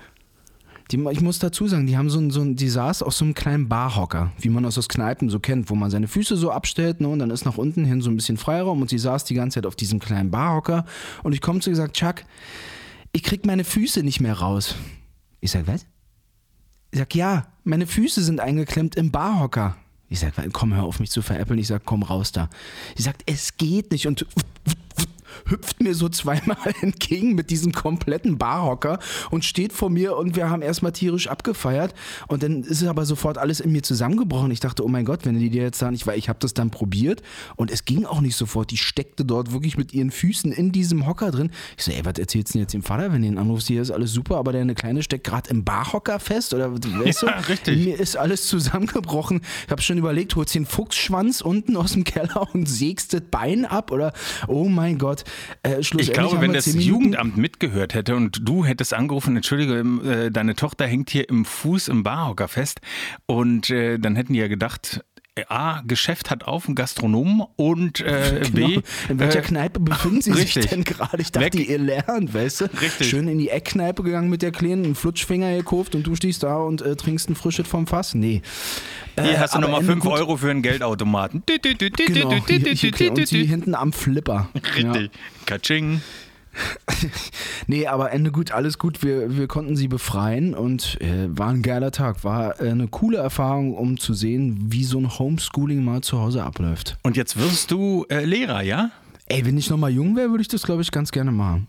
die, 0.90 1.02
ich 1.10 1.20
muss 1.20 1.38
dazu 1.38 1.66
sagen, 1.66 1.86
die 1.86 1.96
haben 1.96 2.10
so 2.10 2.28
so 2.30 2.44
die 2.44 2.68
saß 2.68 3.02
auf 3.02 3.14
so 3.14 3.24
einem 3.24 3.34
kleinen 3.34 3.68
Barhocker, 3.68 4.32
wie 4.38 4.50
man 4.50 4.62
das 4.62 4.76
aus 4.76 4.88
Kneipen 4.88 5.30
so 5.30 5.40
kennt, 5.40 5.70
wo 5.70 5.74
man 5.74 5.90
seine 5.90 6.08
Füße 6.08 6.36
so 6.36 6.50
abstellt 6.50 7.00
ne, 7.00 7.08
und 7.08 7.18
dann 7.18 7.30
ist 7.30 7.44
nach 7.44 7.56
unten 7.56 7.84
hin 7.84 8.02
so 8.02 8.10
ein 8.10 8.16
bisschen 8.16 8.36
Freiraum 8.36 8.82
und 8.82 8.90
sie 8.90 8.98
saß 8.98 9.24
die 9.24 9.34
ganze 9.34 9.56
Zeit 9.56 9.66
auf 9.66 9.76
diesem 9.76 10.00
kleinen 10.00 10.30
Barhocker 10.30 10.84
und 11.22 11.32
ich 11.32 11.40
komme 11.40 11.60
zu 11.60 11.70
ihr 11.70 11.76
und 11.76 11.78
gesagt, 11.78 11.96
Chuck, 11.96 12.24
ich 13.12 13.22
krieg 13.22 13.46
meine 13.46 13.64
Füße 13.64 14.02
nicht 14.02 14.20
mehr 14.20 14.34
raus. 14.34 14.74
Ich 15.40 15.50
sag, 15.50 15.66
was? 15.66 15.86
Ich 16.90 16.98
sag, 16.98 17.14
ja, 17.14 17.46
meine 17.64 17.86
Füße 17.86 18.22
sind 18.22 18.40
eingeklemmt 18.40 18.96
im 18.96 19.10
Barhocker. 19.10 19.76
Ich 20.08 20.20
sag, 20.20 20.34
komm, 20.52 20.74
hör 20.74 20.84
auf 20.84 21.00
mich 21.00 21.10
zu 21.10 21.22
veräppeln. 21.22 21.58
Ich 21.58 21.68
sag, 21.68 21.86
komm 21.86 22.02
raus 22.02 22.32
da. 22.32 22.50
Sie 22.96 23.02
sagt, 23.02 23.22
es 23.24 23.56
geht 23.56 23.92
nicht 23.92 24.06
und 24.06 24.26
hüpft 25.52 25.80
mir 25.80 25.94
so 25.94 26.08
zweimal 26.22 26.56
entgegen 26.80 27.34
mit 27.36 27.50
diesem 27.50 27.72
kompletten 27.72 28.38
Barhocker 28.38 28.98
und 29.30 29.44
steht 29.44 29.72
vor 29.72 29.90
mir 29.90 30.16
und 30.16 30.34
wir 30.34 30.50
haben 30.50 30.62
erstmal 30.62 30.92
tierisch 30.92 31.28
abgefeiert 31.28 31.94
und 32.26 32.42
dann 32.42 32.64
ist 32.64 32.82
aber 32.84 33.04
sofort 33.04 33.38
alles 33.38 33.60
in 33.60 33.70
mir 33.70 33.82
zusammengebrochen. 33.82 34.50
Ich 34.50 34.60
dachte, 34.60 34.84
oh 34.84 34.88
mein 34.88 35.04
Gott, 35.04 35.24
wenn 35.24 35.38
die 35.38 35.50
dir 35.50 35.62
jetzt 35.62 35.80
da 35.80 35.90
nicht, 35.90 36.06
weil 36.06 36.18
ich 36.18 36.28
habe 36.28 36.38
das 36.40 36.54
dann 36.54 36.70
probiert 36.70 37.22
und 37.56 37.70
es 37.70 37.84
ging 37.84 38.04
auch 38.04 38.20
nicht 38.20 38.34
sofort. 38.36 38.70
Die 38.70 38.76
steckte 38.76 39.24
dort 39.24 39.52
wirklich 39.52 39.76
mit 39.76 39.92
ihren 39.94 40.10
Füßen 40.10 40.50
in 40.52 40.72
diesem 40.72 41.06
Hocker 41.06 41.30
drin. 41.30 41.50
Ich 41.76 41.84
so, 41.84 41.92
ey, 41.92 42.04
was 42.04 42.18
erzählst 42.18 42.48
du 42.48 42.52
denn 42.54 42.62
jetzt 42.62 42.72
dem 42.74 42.82
Vater, 42.82 43.12
wenn 43.12 43.22
du 43.22 43.28
ihn 43.28 43.38
anrufst? 43.38 43.68
Hier 43.68 43.82
ist 43.82 43.90
alles 43.90 44.12
super, 44.12 44.36
aber 44.38 44.52
deine 44.52 44.74
Kleine 44.74 45.02
steckt 45.02 45.24
gerade 45.24 45.50
im 45.50 45.64
Barhocker 45.64 46.18
fest 46.18 46.54
oder 46.54 46.72
weißt 46.74 47.22
Ja, 47.22 47.40
du? 47.40 47.48
richtig. 47.48 47.84
Mir 47.84 48.00
ist 48.00 48.16
alles 48.16 48.46
zusammengebrochen. 48.46 49.42
Ich 49.66 49.70
habe 49.70 49.82
schon 49.82 49.98
überlegt, 49.98 50.34
holst 50.36 50.54
den 50.54 50.66
Fuchsschwanz 50.66 51.40
unten 51.42 51.76
aus 51.76 51.92
dem 51.92 52.04
Keller 52.04 52.48
und 52.54 52.66
sägst 52.66 53.12
das 53.12 53.22
Bein 53.30 53.64
ab 53.66 53.90
oder 53.92 54.12
oh 54.48 54.68
mein 54.68 54.98
Gott. 54.98 55.24
Äh, 55.62 55.78
Ich 55.80 56.12
glaube, 56.12 56.40
wenn 56.40 56.52
das 56.52 56.72
Jugendamt 56.72 57.36
mitgehört 57.36 57.94
hätte 57.94 58.16
und 58.16 58.48
du 58.48 58.64
hättest 58.64 58.94
angerufen, 58.94 59.36
entschuldige, 59.36 59.74
äh, 60.04 60.30
deine 60.30 60.54
Tochter 60.54 60.86
hängt 60.86 61.10
hier 61.10 61.28
im 61.28 61.44
Fuß 61.44 61.88
im 61.88 62.02
Barhocker 62.02 62.48
fest 62.48 62.80
und 63.26 63.70
äh, 63.70 63.98
dann 63.98 64.16
hätten 64.16 64.32
die 64.32 64.40
ja 64.40 64.48
gedacht, 64.48 65.04
A, 65.48 65.80
Geschäft 65.86 66.28
hat 66.30 66.44
auf, 66.44 66.68
ein 66.68 66.74
Gastronom 66.74 67.46
und 67.56 68.00
äh, 68.00 68.42
B, 68.52 68.66
Genau. 68.66 68.82
In 69.08 69.18
welcher 69.18 69.38
äh, 69.38 69.42
Kneipe 69.42 69.80
befinden 69.80 70.20
Sie 70.20 70.30
sich 70.30 70.42
richtig. 70.56 70.66
denn 70.66 70.84
gerade? 70.84 71.22
Ich 71.22 71.32
dachte, 71.32 71.56
Weg. 71.56 71.70
ihr 71.70 71.78
lernt, 71.78 72.34
weißt 72.34 72.60
du? 72.60 72.64
Richtig. 72.82 73.08
Schön 73.08 73.28
in 73.28 73.38
die 73.38 73.48
Eckkneipe 73.48 74.02
gegangen 74.02 74.28
mit 74.28 74.42
der 74.42 74.52
Kleinen, 74.52 74.84
einen 74.84 74.94
Flutschfinger 74.94 75.56
gekauft 75.56 75.94
und 75.94 76.06
du 76.06 76.14
stehst 76.16 76.42
da 76.42 76.56
und 76.58 76.82
äh, 76.82 76.96
trinkst 76.96 77.30
ein 77.30 77.34
Frisches 77.34 77.66
vom 77.66 77.86
Fass? 77.86 78.12
Nee. 78.12 78.42
hier 79.18 79.24
Äh, 79.24 79.38
hast 79.38 79.54
du 79.54 79.60
nochmal 79.60 79.80
Ende 79.80 79.92
5 79.92 80.04
gut. 80.04 80.12
Euro 80.12 80.36
für 80.36 80.50
einen 80.50 80.60
Geldautomaten. 80.60 81.42
Genau, 81.46 82.34
hier, 82.46 82.74
hier, 82.74 83.12
und 83.12 83.26
sie 83.26 83.46
hinten 83.46 83.74
am 83.74 83.94
Flipper. 83.94 84.50
Ja. 84.76 84.92
Richtig. 84.92 85.10
Katsching. 85.46 86.02
Nee, 87.66 87.86
aber 87.86 88.12
Ende 88.12 88.32
gut, 88.32 88.52
alles 88.52 88.78
gut. 88.78 89.02
Wir, 89.02 89.36
wir 89.36 89.46
konnten 89.46 89.76
sie 89.76 89.88
befreien 89.88 90.54
und 90.54 91.00
äh, 91.00 91.28
war 91.28 91.48
ein 91.48 91.62
geiler 91.62 91.92
Tag. 91.92 92.24
War 92.24 92.60
äh, 92.60 92.70
eine 92.70 92.88
coole 92.88 93.18
Erfahrung, 93.18 93.74
um 93.74 93.98
zu 93.98 94.14
sehen, 94.14 94.58
wie 94.68 94.84
so 94.84 94.98
ein 94.98 95.18
Homeschooling 95.18 95.84
mal 95.84 96.00
zu 96.02 96.20
Hause 96.20 96.42
abläuft. 96.42 96.96
Und 97.02 97.16
jetzt 97.16 97.38
wirst 97.38 97.70
du 97.70 98.04
äh, 98.10 98.24
Lehrer, 98.24 98.62
ja? 98.62 98.90
Ey, 99.28 99.46
wenn 99.46 99.56
ich 99.56 99.70
nochmal 99.70 99.92
jung 99.92 100.16
wäre, 100.16 100.30
würde 100.30 100.42
ich 100.42 100.48
das, 100.48 100.62
glaube 100.62 100.82
ich, 100.82 100.90
ganz 100.90 101.12
gerne 101.12 101.32
machen. 101.32 101.68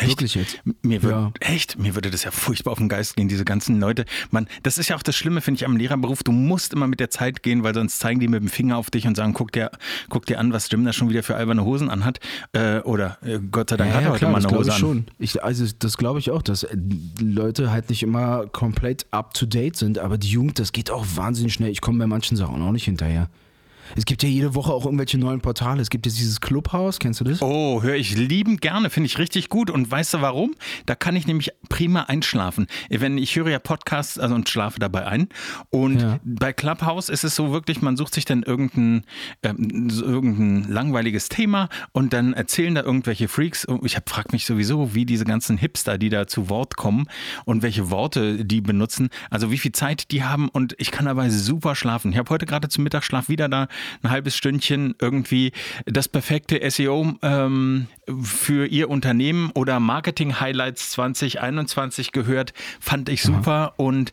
Wirklich 0.00 0.34
jetzt. 0.34 0.58
Mir 0.82 1.02
würde, 1.02 1.16
Ja. 1.16 1.32
echt, 1.40 1.78
mir 1.78 1.94
würde 1.94 2.10
das 2.10 2.24
ja 2.24 2.30
furchtbar 2.30 2.72
auf 2.72 2.78
den 2.78 2.88
Geist 2.88 3.14
gehen, 3.16 3.28
diese 3.28 3.44
ganzen 3.44 3.78
Leute. 3.78 4.06
Man, 4.30 4.46
das 4.62 4.78
ist 4.78 4.88
ja 4.88 4.96
auch 4.96 5.02
das 5.02 5.14
Schlimme, 5.16 5.42
finde 5.42 5.58
ich, 5.58 5.66
am 5.66 5.76
Lehrerberuf. 5.76 6.22
Du 6.22 6.32
musst 6.32 6.72
immer 6.72 6.86
mit 6.86 6.98
der 6.98 7.10
Zeit 7.10 7.42
gehen, 7.42 7.62
weil 7.62 7.74
sonst 7.74 7.98
zeigen 7.98 8.18
die 8.18 8.26
mit 8.28 8.40
dem 8.40 8.48
Finger 8.48 8.78
auf 8.78 8.90
dich 8.90 9.06
und 9.06 9.16
sagen, 9.18 9.34
guck 9.34 9.52
dir, 9.52 9.70
guck 10.08 10.24
dir 10.24 10.38
an, 10.38 10.52
was 10.52 10.70
Jim 10.70 10.84
da 10.86 10.94
schon 10.94 11.10
wieder 11.10 11.22
für 11.22 11.36
alberne 11.36 11.64
Hosen 11.64 11.90
anhat. 11.90 12.20
Äh, 12.52 12.78
oder 12.80 13.18
äh, 13.22 13.38
Gott 13.50 13.68
sei 13.70 13.76
Dank 13.76 13.90
Ja, 13.90 13.96
hat 13.96 14.02
er 14.02 14.06
ja, 14.06 14.10
heute 14.12 14.18
klar, 14.20 14.30
mal 14.32 14.46
eine 14.46 14.56
Hose 14.56 14.68
ich 14.70 14.74
an. 14.74 14.80
schon. 14.80 15.06
Ich, 15.18 15.44
also 15.44 15.66
das 15.78 15.98
glaube 15.98 16.18
ich 16.20 16.30
auch, 16.30 16.42
dass 16.42 16.66
Leute 17.20 17.70
halt 17.70 17.90
nicht 17.90 18.02
immer 18.02 18.46
komplett 18.46 19.06
up 19.10 19.34
to 19.34 19.44
date 19.46 19.76
sind, 19.76 19.98
aber 19.98 20.16
die 20.16 20.28
Jugend, 20.28 20.58
das 20.58 20.72
geht 20.72 20.90
auch 20.90 21.04
wahnsinnig 21.16 21.52
schnell. 21.52 21.70
Ich 21.70 21.80
komme 21.82 21.98
bei 21.98 22.06
manchen 22.06 22.36
Sachen 22.36 22.62
auch 22.62 22.72
nicht 22.72 22.84
hinterher. 22.84 23.28
Es 23.96 24.04
gibt 24.04 24.22
ja 24.22 24.28
jede 24.28 24.54
Woche 24.54 24.72
auch 24.72 24.84
irgendwelche 24.84 25.18
neuen 25.18 25.40
Portale. 25.40 25.80
Es 25.82 25.90
gibt 25.90 26.06
jetzt 26.06 26.18
dieses 26.18 26.40
Clubhouse, 26.40 26.98
kennst 26.98 27.20
du 27.20 27.24
das? 27.24 27.42
Oh, 27.42 27.82
höre 27.82 27.96
ich 27.96 28.16
liebend 28.16 28.60
gerne, 28.60 28.90
finde 28.90 29.06
ich 29.06 29.18
richtig 29.18 29.48
gut. 29.48 29.70
Und 29.70 29.90
weißt 29.90 30.14
du 30.14 30.20
warum? 30.20 30.54
Da 30.86 30.94
kann 30.94 31.16
ich 31.16 31.26
nämlich 31.26 31.50
prima 31.68 32.02
einschlafen. 32.04 32.66
Wenn 32.88 33.18
ich 33.18 33.36
höre 33.36 33.48
ja 33.50 33.58
Podcasts 33.58 34.18
also 34.18 34.34
und 34.34 34.48
schlafe 34.48 34.78
dabei 34.80 35.06
ein. 35.06 35.28
Und 35.70 36.00
Ja. 36.00 36.18
bei 36.24 36.52
Clubhouse 36.52 37.08
ist 37.08 37.24
es 37.24 37.34
so 37.34 37.52
wirklich, 37.52 37.82
man 37.82 37.96
sucht 37.96 38.14
sich 38.14 38.24
dann 38.24 38.42
irgendein, 38.42 39.04
ähm, 39.42 39.88
irgendein 39.90 40.72
langweiliges 40.72 41.28
Thema 41.28 41.68
und 41.92 42.12
dann 42.12 42.32
erzählen 42.32 42.74
da 42.74 42.82
irgendwelche 42.82 43.28
Freaks. 43.28 43.64
Und 43.64 43.84
Ich 43.84 43.98
frage 44.06 44.28
mich 44.32 44.46
sowieso, 44.46 44.94
wie 44.94 45.04
diese 45.04 45.24
ganzen 45.24 45.56
Hipster, 45.58 45.98
die 45.98 46.08
da 46.08 46.26
zu 46.26 46.48
Wort 46.48 46.76
kommen 46.76 47.06
und 47.44 47.62
welche 47.62 47.90
Worte 47.90 48.44
die 48.44 48.60
benutzen, 48.60 49.10
also 49.30 49.50
wie 49.50 49.58
viel 49.58 49.72
Zeit 49.72 50.10
die 50.10 50.24
haben 50.24 50.48
und 50.48 50.74
ich 50.78 50.90
kann 50.90 51.06
dabei 51.06 51.28
super 51.30 51.74
schlafen. 51.74 52.12
Ich 52.12 52.18
habe 52.18 52.30
heute 52.30 52.46
gerade 52.46 52.68
zum 52.68 52.84
Mittagsschlaf 52.84 53.28
wieder 53.28 53.48
da 53.48 53.68
ein 54.02 54.10
halbes 54.10 54.36
Stündchen 54.36 54.94
irgendwie 55.00 55.52
das 55.86 56.08
perfekte 56.08 56.60
SEO 56.70 57.14
ähm, 57.22 57.86
für 58.22 58.66
ihr 58.66 58.90
Unternehmen 58.90 59.50
oder 59.54 59.80
Marketing 59.80 60.40
Highlights 60.40 60.90
2021 60.92 62.12
gehört. 62.12 62.52
Fand 62.80 63.08
ich 63.08 63.22
super 63.22 63.74
und 63.76 64.12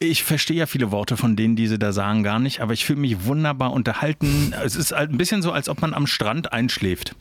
ich 0.00 0.22
verstehe 0.22 0.56
ja 0.56 0.66
viele 0.66 0.92
Worte 0.92 1.16
von 1.16 1.34
denen, 1.34 1.56
die 1.56 1.66
sie 1.66 1.78
da 1.78 1.92
sagen, 1.92 2.22
gar 2.22 2.38
nicht, 2.38 2.60
aber 2.60 2.72
ich 2.72 2.84
fühle 2.84 3.00
mich 3.00 3.24
wunderbar 3.24 3.72
unterhalten. 3.72 4.54
Es 4.64 4.76
ist 4.76 4.92
halt 4.92 5.10
ein 5.10 5.18
bisschen 5.18 5.42
so, 5.42 5.52
als 5.52 5.68
ob 5.68 5.80
man 5.80 5.92
am 5.94 6.06
Strand 6.06 6.52
einschläft. 6.52 7.16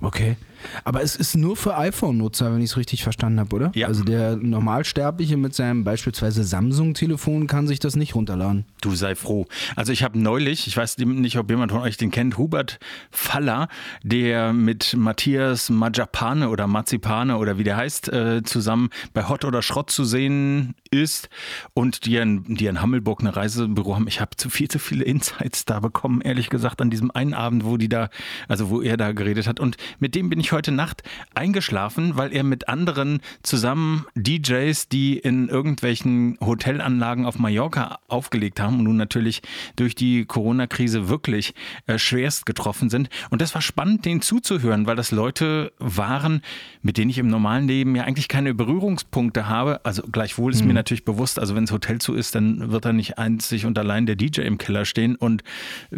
Okay. 0.00 0.36
Aber 0.84 1.02
es 1.02 1.16
ist 1.16 1.36
nur 1.36 1.56
für 1.56 1.76
iPhone-Nutzer, 1.76 2.52
wenn 2.52 2.60
ich 2.60 2.70
es 2.70 2.76
richtig 2.76 3.02
verstanden 3.02 3.40
habe, 3.40 3.54
oder? 3.54 3.72
Ja. 3.74 3.86
Also 3.88 4.04
der 4.04 4.36
Normalsterbliche 4.36 5.36
mit 5.36 5.54
seinem 5.54 5.84
beispielsweise 5.84 6.44
Samsung-Telefon 6.44 7.46
kann 7.46 7.66
sich 7.66 7.78
das 7.78 7.96
nicht 7.96 8.14
runterladen. 8.14 8.64
Du 8.80 8.94
sei 8.94 9.14
froh. 9.14 9.46
Also 9.76 9.92
ich 9.92 10.02
habe 10.02 10.18
neulich, 10.18 10.66
ich 10.66 10.76
weiß 10.76 10.98
nicht, 10.98 11.38
ob 11.38 11.50
jemand 11.50 11.72
von 11.72 11.80
euch 11.80 11.96
den 11.96 12.10
kennt, 12.10 12.38
Hubert 12.38 12.78
Faller, 13.10 13.68
der 14.02 14.52
mit 14.52 14.94
Matthias 14.96 15.70
Majapane 15.70 16.48
oder 16.48 16.66
Mazipane 16.66 17.36
oder 17.36 17.58
wie 17.58 17.64
der 17.64 17.76
heißt, 17.76 18.12
äh, 18.12 18.42
zusammen 18.42 18.90
bei 19.12 19.28
Hot 19.28 19.44
oder 19.44 19.62
Schrott 19.62 19.90
zu 19.90 20.04
sehen 20.04 20.74
ist 20.90 21.28
und 21.74 22.04
die 22.04 22.16
in, 22.16 22.44
die 22.54 22.66
in 22.66 22.80
Hammelburg 22.80 23.20
eine 23.20 23.34
Reisebüro 23.34 23.94
haben. 23.94 24.06
Ich 24.06 24.20
habe 24.20 24.36
zu 24.36 24.50
viel, 24.50 24.68
zu 24.68 24.78
viele 24.78 25.04
Insights 25.04 25.64
da 25.64 25.80
bekommen, 25.80 26.20
ehrlich 26.20 26.50
gesagt, 26.50 26.80
an 26.80 26.90
diesem 26.90 27.10
einen 27.10 27.34
Abend, 27.34 27.64
wo 27.64 27.76
die 27.76 27.88
da, 27.88 28.10
also 28.48 28.70
wo 28.70 28.82
er 28.82 28.96
da 28.96 29.12
geredet 29.12 29.46
hat. 29.46 29.58
Und 29.60 29.76
mit 29.98 30.14
dem 30.14 30.28
bin 30.28 30.40
ich 30.40 30.51
heute 30.52 30.72
Nacht 30.72 31.02
eingeschlafen, 31.34 32.16
weil 32.16 32.32
er 32.32 32.44
mit 32.44 32.68
anderen 32.68 33.20
zusammen 33.42 34.06
DJs, 34.14 34.88
die 34.88 35.18
in 35.18 35.48
irgendwelchen 35.48 36.38
Hotelanlagen 36.40 37.26
auf 37.26 37.38
Mallorca 37.38 37.98
aufgelegt 38.08 38.60
haben 38.60 38.78
und 38.78 38.84
nun 38.84 38.96
natürlich 38.96 39.42
durch 39.76 39.94
die 39.94 40.24
Corona-Krise 40.24 41.08
wirklich 41.08 41.54
äh, 41.86 41.98
schwerst 41.98 42.46
getroffen 42.46 42.90
sind. 42.90 43.08
Und 43.30 43.42
das 43.42 43.54
war 43.54 43.62
spannend, 43.62 44.04
denen 44.04 44.22
zuzuhören, 44.22 44.86
weil 44.86 44.96
das 44.96 45.10
Leute 45.10 45.72
waren, 45.78 46.42
mit 46.82 46.98
denen 46.98 47.10
ich 47.10 47.18
im 47.18 47.28
normalen 47.28 47.66
Leben 47.66 47.96
ja 47.96 48.04
eigentlich 48.04 48.28
keine 48.28 48.54
Berührungspunkte 48.54 49.48
habe. 49.48 49.84
Also 49.84 50.02
gleichwohl 50.02 50.52
ist 50.52 50.64
mir 50.64 50.74
natürlich 50.74 51.04
bewusst, 51.04 51.38
also 51.38 51.54
wenn 51.54 51.64
das 51.64 51.72
Hotel 51.72 51.98
zu 51.98 52.14
ist, 52.14 52.34
dann 52.34 52.70
wird 52.70 52.84
da 52.84 52.92
nicht 52.92 53.18
einzig 53.18 53.66
und 53.66 53.78
allein 53.78 54.06
der 54.06 54.16
DJ 54.16 54.42
im 54.42 54.58
Keller 54.58 54.84
stehen 54.84 55.16
und 55.16 55.42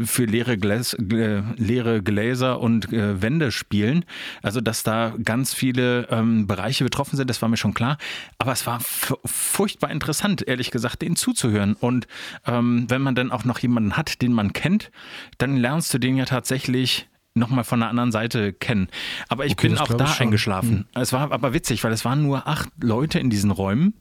für 0.03 0.25
leere, 0.25 0.59
Gläs, 0.59 0.95
äh, 0.95 1.43
leere 1.57 2.03
Gläser 2.03 2.61
und 2.61 2.93
äh, 2.93 3.21
Wände 3.23 3.53
spielen. 3.53 4.05
Also, 4.45 4.61
dass 4.61 4.83
da 4.83 5.15
ganz 5.25 5.55
viele 5.55 6.07
ähm, 6.11 6.47
Bereiche 6.47 6.85
betroffen 6.85 7.17
sind, 7.17 7.31
das 7.31 7.41
war 7.41 7.49
mir 7.49 7.57
schon 7.57 7.73
klar. 7.73 7.97
Aber 8.39 8.53
es 8.53 8.67
war 8.67 8.79
furchtbar 9.25 9.91
interessant, 9.91 10.47
ehrlich 10.47 10.71
gesagt, 10.71 11.01
denen 11.01 11.17
zuzuhören. 11.17 11.75
Und 11.75 12.07
ähm, 12.47 12.85
wenn 12.89 13.01
man 13.01 13.15
dann 13.15 13.33
auch 13.33 13.45
noch 13.45 13.59
jemanden 13.59 13.97
hat, 13.97 14.21
den 14.21 14.33
man 14.33 14.53
kennt, 14.53 14.91
dann 15.39 15.57
lernst 15.57 15.95
du 15.95 15.99
den 15.99 16.17
ja 16.17 16.27
tatsächlich 16.27 17.09
nochmal 17.35 17.65
von 17.65 17.81
der 17.81 17.89
anderen 17.89 18.13
Seite 18.13 18.53
kennen. 18.53 18.89
Aber 19.29 19.47
ich 19.47 19.53
Okay, 19.53 19.69
bin 19.69 19.79
auch 19.79 19.89
da 19.89 20.15
eingeschlafen. 20.19 20.87
Es 20.95 21.13
war 21.13 21.33
aber 21.33 21.55
witzig, 21.55 21.83
weil 21.83 21.93
es 21.93 22.05
waren 22.05 22.23
nur 22.23 22.47
acht 22.47 22.69
Leute 22.81 23.19
in 23.19 23.31
diesen 23.31 23.51
Räumen. 23.51 23.95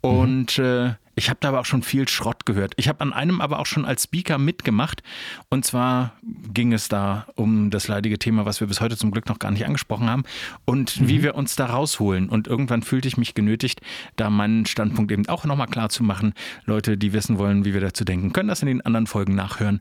Und 0.00 0.58
äh, 0.58 0.94
ich 1.14 1.28
habe 1.28 1.38
da 1.40 1.48
aber 1.48 1.60
auch 1.60 1.64
schon 1.66 1.82
viel 1.82 2.08
Schrott 2.08 2.46
gehört. 2.46 2.72
Ich 2.76 2.88
habe 2.88 3.00
an 3.00 3.12
einem 3.12 3.40
aber 3.40 3.58
auch 3.58 3.66
schon 3.66 3.84
als 3.84 4.04
Speaker 4.04 4.38
mitgemacht. 4.38 5.02
Und 5.50 5.64
zwar 5.64 6.14
ging 6.22 6.72
es 6.72 6.88
da 6.88 7.26
um 7.34 7.70
das 7.70 7.88
leidige 7.88 8.18
Thema, 8.18 8.46
was 8.46 8.60
wir 8.60 8.66
bis 8.66 8.80
heute 8.80 8.96
zum 8.96 9.10
Glück 9.10 9.28
noch 9.28 9.38
gar 9.38 9.50
nicht 9.50 9.66
angesprochen 9.66 10.08
haben. 10.08 10.24
Und 10.64 11.06
wie 11.06 11.22
wir 11.22 11.34
uns 11.34 11.54
da 11.56 11.66
rausholen. 11.66 12.28
Und 12.28 12.46
irgendwann 12.46 12.82
fühlte 12.82 13.08
ich 13.08 13.16
mich 13.16 13.34
genötigt, 13.34 13.80
da 14.16 14.30
meinen 14.30 14.64
Standpunkt 14.66 15.12
eben 15.12 15.28
auch 15.28 15.44
nochmal 15.44 15.68
klar 15.68 15.90
zu 15.90 16.02
machen. 16.02 16.32
Leute, 16.64 16.96
die 16.96 17.12
wissen 17.12 17.38
wollen, 17.38 17.64
wie 17.64 17.74
wir 17.74 17.80
dazu 17.80 18.04
denken, 18.04 18.32
können 18.32 18.48
das 18.48 18.62
in 18.62 18.68
den 18.68 18.80
anderen 18.80 19.06
Folgen 19.06 19.34
nachhören. 19.34 19.80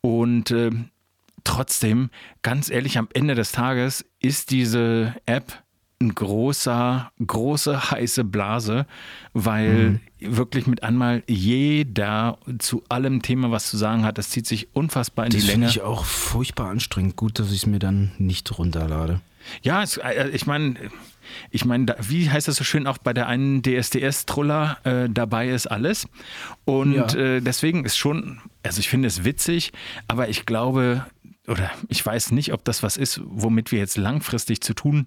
Und 0.00 0.50
äh, 0.50 0.70
trotzdem, 1.44 2.10
ganz 2.42 2.70
ehrlich, 2.70 2.98
am 2.98 3.08
Ende 3.14 3.34
des 3.34 3.52
Tages 3.52 4.04
ist 4.20 4.50
diese 4.50 5.14
App 5.26 5.63
ein 6.04 6.14
großer, 6.14 7.10
große 7.26 7.90
heiße 7.90 8.24
Blase, 8.24 8.86
weil 9.32 10.00
wirklich 10.20 10.66
mit 10.66 10.82
einmal 10.82 11.22
jeder 11.26 12.38
zu 12.58 12.82
allem 12.88 13.22
Thema 13.22 13.50
was 13.50 13.68
zu 13.70 13.76
sagen 13.76 14.04
hat. 14.04 14.18
Das 14.18 14.30
zieht 14.30 14.46
sich 14.46 14.68
unfassbar 14.74 15.26
in 15.26 15.32
Das 15.32 15.40
die 15.42 15.46
finde 15.48 15.66
Länge. 15.66 15.70
ich 15.70 15.82
auch 15.82 16.04
furchtbar 16.04 16.68
anstrengend. 16.70 17.16
Gut, 17.16 17.38
dass 17.38 17.50
ich 17.50 17.58
es 17.58 17.66
mir 17.66 17.78
dann 17.78 18.12
nicht 18.18 18.56
runterlade. 18.58 19.20
Ja, 19.62 19.82
es, 19.82 19.98
äh, 19.98 20.28
ich 20.32 20.46
meine, 20.46 20.76
ich 21.50 21.64
meine, 21.66 21.94
wie 22.00 22.30
heißt 22.30 22.48
das 22.48 22.56
so 22.56 22.64
schön 22.64 22.86
auch 22.86 22.96
bei 22.98 23.12
der 23.12 23.26
einen 23.26 23.62
DSDS-Truller, 23.62 24.78
äh, 24.84 25.08
dabei 25.10 25.48
ist 25.50 25.66
alles. 25.66 26.06
Und 26.64 26.94
Ja. 26.94 27.14
äh, 27.14 27.40
deswegen 27.40 27.84
ist 27.84 27.96
schon, 27.98 28.40
also 28.62 28.80
ich 28.80 28.88
finde 28.88 29.08
es 29.08 29.24
witzig, 29.24 29.72
aber 30.08 30.28
ich 30.30 30.46
glaube, 30.46 31.04
oder 31.46 31.70
ich 31.88 32.04
weiß 32.04 32.32
nicht, 32.32 32.52
ob 32.52 32.64
das 32.64 32.82
was 32.82 32.96
ist, 32.96 33.20
womit 33.24 33.70
wir 33.70 33.78
jetzt 33.78 33.96
langfristig 33.96 34.62
zu 34.62 34.74
tun 34.74 35.06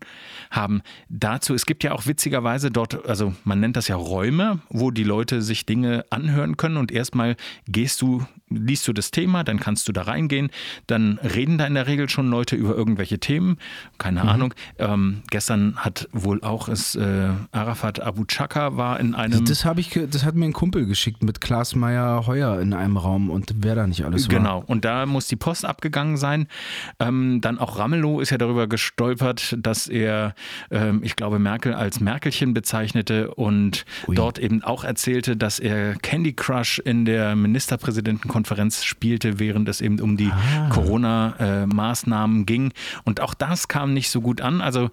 haben. 0.51 0.81
Dazu, 1.09 1.53
es 1.53 1.65
gibt 1.65 1.83
ja 1.83 1.93
auch 1.93 2.05
witzigerweise 2.05 2.69
dort, 2.69 3.05
also 3.07 3.33
man 3.43 3.59
nennt 3.59 3.75
das 3.75 3.87
ja 3.87 3.95
Räume, 3.95 4.59
wo 4.69 4.91
die 4.91 5.03
Leute 5.03 5.41
sich 5.41 5.65
Dinge 5.65 6.05
anhören 6.09 6.57
können 6.57 6.77
und 6.77 6.91
erstmal 6.91 7.35
gehst 7.67 8.01
du, 8.01 8.25
liest 8.49 8.87
du 8.87 8.93
das 8.93 9.11
Thema, 9.11 9.43
dann 9.43 9.59
kannst 9.59 9.87
du 9.87 9.91
da 9.91 10.03
reingehen, 10.03 10.49
dann 10.87 11.19
reden 11.19 11.57
da 11.57 11.65
in 11.65 11.73
der 11.73 11.87
Regel 11.87 12.09
schon 12.09 12.29
Leute 12.29 12.55
über 12.55 12.75
irgendwelche 12.75 13.19
Themen, 13.19 13.57
keine 13.97 14.21
Ahnung. 14.23 14.53
Ähm, 14.77 15.21
gestern 15.29 15.75
hat 15.77 16.07
wohl 16.11 16.41
auch 16.43 16.69
es, 16.69 16.95
äh, 16.95 17.29
Arafat 17.51 17.99
Abu 17.99 18.25
Chaka 18.25 18.77
war 18.77 18.99
in 18.99 19.15
einem... 19.15 19.45
Das, 19.45 19.65
habe 19.65 19.81
ich, 19.81 19.99
das 20.09 20.23
hat 20.23 20.35
mir 20.35 20.45
ein 20.45 20.53
Kumpel 20.53 20.85
geschickt 20.85 21.23
mit 21.23 21.41
Klaas 21.41 21.75
Meyer 21.75 22.25
Heuer 22.25 22.59
in 22.61 22.73
einem 22.73 22.97
Raum 22.97 23.29
und 23.29 23.51
wer 23.57 23.75
da 23.75 23.85
nicht 23.85 24.05
alles 24.05 24.29
war. 24.29 24.37
Genau, 24.37 24.63
und 24.65 24.85
da 24.85 25.05
muss 25.05 25.27
die 25.27 25.35
Post 25.35 25.65
abgegangen 25.65 26.17
sein. 26.17 26.47
Ähm, 26.99 27.41
dann 27.41 27.59
auch 27.59 27.77
Ramelow 27.77 28.21
ist 28.21 28.29
ja 28.29 28.37
darüber 28.37 28.67
gestolpert, 28.67 29.57
dass 29.59 29.87
er, 29.87 30.35
ähm, 30.71 31.01
ich 31.03 31.15
glaube, 31.15 31.39
Merkel 31.39 31.73
als 31.73 31.99
Merkelchen 31.99 32.53
bezeichnete 32.53 33.33
und 33.33 33.85
Ui. 34.07 34.15
dort 34.15 34.39
eben 34.39 34.63
auch 34.63 34.83
erzählte, 34.83 35.35
dass 35.35 35.59
er 35.59 35.95
Candy 35.95 36.33
Crush 36.33 36.79
in 36.79 37.05
der 37.05 37.35
Ministerpräsidentenkonferenz 37.35 38.36
spielte, 38.45 39.39
während 39.39 39.69
es 39.69 39.81
eben 39.81 39.99
um 39.99 40.17
die 40.17 40.31
Corona-Maßnahmen 40.69 42.45
ging. 42.45 42.73
Und 43.03 43.21
auch 43.21 43.33
das 43.33 43.67
kam 43.67 43.93
nicht 43.93 44.09
so 44.09 44.21
gut 44.21 44.41
an. 44.41 44.61
Also 44.61 44.89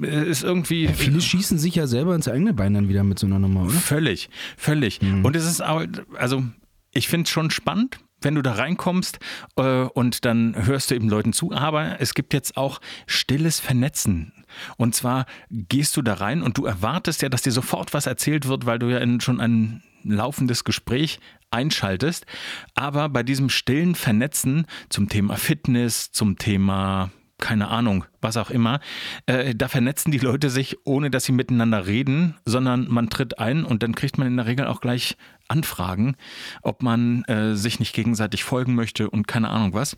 äh, 0.00 0.28
ist 0.28 0.42
irgendwie. 0.42 0.88
Viele 0.88 1.20
schießen 1.20 1.58
sich 1.58 1.74
ja 1.74 1.86
selber 1.86 2.14
ins 2.14 2.28
eigene 2.28 2.54
Bein 2.54 2.74
dann 2.74 2.88
wieder 2.88 3.04
mit 3.04 3.18
so 3.18 3.26
einer 3.26 3.38
Nummer, 3.38 3.64
oder? 3.64 3.72
Völlig, 3.72 4.30
völlig. 4.56 5.00
Und 5.22 5.36
es 5.36 5.46
ist 5.46 5.62
auch, 5.62 5.82
also 6.16 6.44
ich 6.92 7.08
finde 7.08 7.24
es 7.24 7.30
schon 7.30 7.50
spannend, 7.50 7.98
wenn 8.20 8.34
du 8.34 8.42
da 8.42 8.52
reinkommst 8.52 9.18
äh, 9.56 9.82
und 9.84 10.24
dann 10.24 10.54
hörst 10.66 10.90
du 10.90 10.94
eben 10.94 11.08
Leuten 11.08 11.32
zu, 11.32 11.52
aber 11.52 12.00
es 12.00 12.14
gibt 12.14 12.34
jetzt 12.34 12.56
auch 12.56 12.80
stilles 13.06 13.60
Vernetzen. 13.60 14.32
Und 14.76 14.94
zwar 14.94 15.26
gehst 15.50 15.96
du 15.96 16.02
da 16.02 16.14
rein 16.14 16.42
und 16.42 16.58
du 16.58 16.66
erwartest 16.66 17.22
ja, 17.22 17.28
dass 17.28 17.42
dir 17.42 17.52
sofort 17.52 17.94
was 17.94 18.06
erzählt 18.06 18.48
wird, 18.48 18.66
weil 18.66 18.78
du 18.78 18.90
ja 18.90 18.98
in 18.98 19.20
schon 19.20 19.40
ein 19.40 19.82
laufendes 20.04 20.64
Gespräch 20.64 21.20
einschaltest. 21.52 22.26
Aber 22.74 23.08
bei 23.08 23.22
diesem 23.22 23.48
stillen 23.48 23.94
Vernetzen 23.94 24.66
zum 24.88 25.08
Thema 25.08 25.36
Fitness, 25.36 26.12
zum 26.12 26.38
Thema 26.38 27.10
keine 27.42 27.68
Ahnung, 27.68 28.04
was 28.20 28.36
auch 28.36 28.50
immer. 28.50 28.78
Äh, 29.26 29.56
da 29.56 29.66
vernetzen 29.66 30.12
die 30.12 30.18
Leute 30.18 30.48
sich, 30.48 30.76
ohne 30.84 31.10
dass 31.10 31.24
sie 31.24 31.32
miteinander 31.32 31.86
reden, 31.86 32.36
sondern 32.44 32.86
man 32.88 33.10
tritt 33.10 33.40
ein 33.40 33.64
und 33.64 33.82
dann 33.82 33.96
kriegt 33.96 34.16
man 34.16 34.28
in 34.28 34.36
der 34.36 34.46
Regel 34.46 34.66
auch 34.66 34.80
gleich 34.80 35.16
Anfragen, 35.48 36.14
ob 36.62 36.84
man 36.84 37.24
äh, 37.24 37.56
sich 37.56 37.80
nicht 37.80 37.94
gegenseitig 37.94 38.44
folgen 38.44 38.76
möchte 38.76 39.10
und 39.10 39.26
keine 39.26 39.48
Ahnung 39.50 39.74
was. 39.74 39.96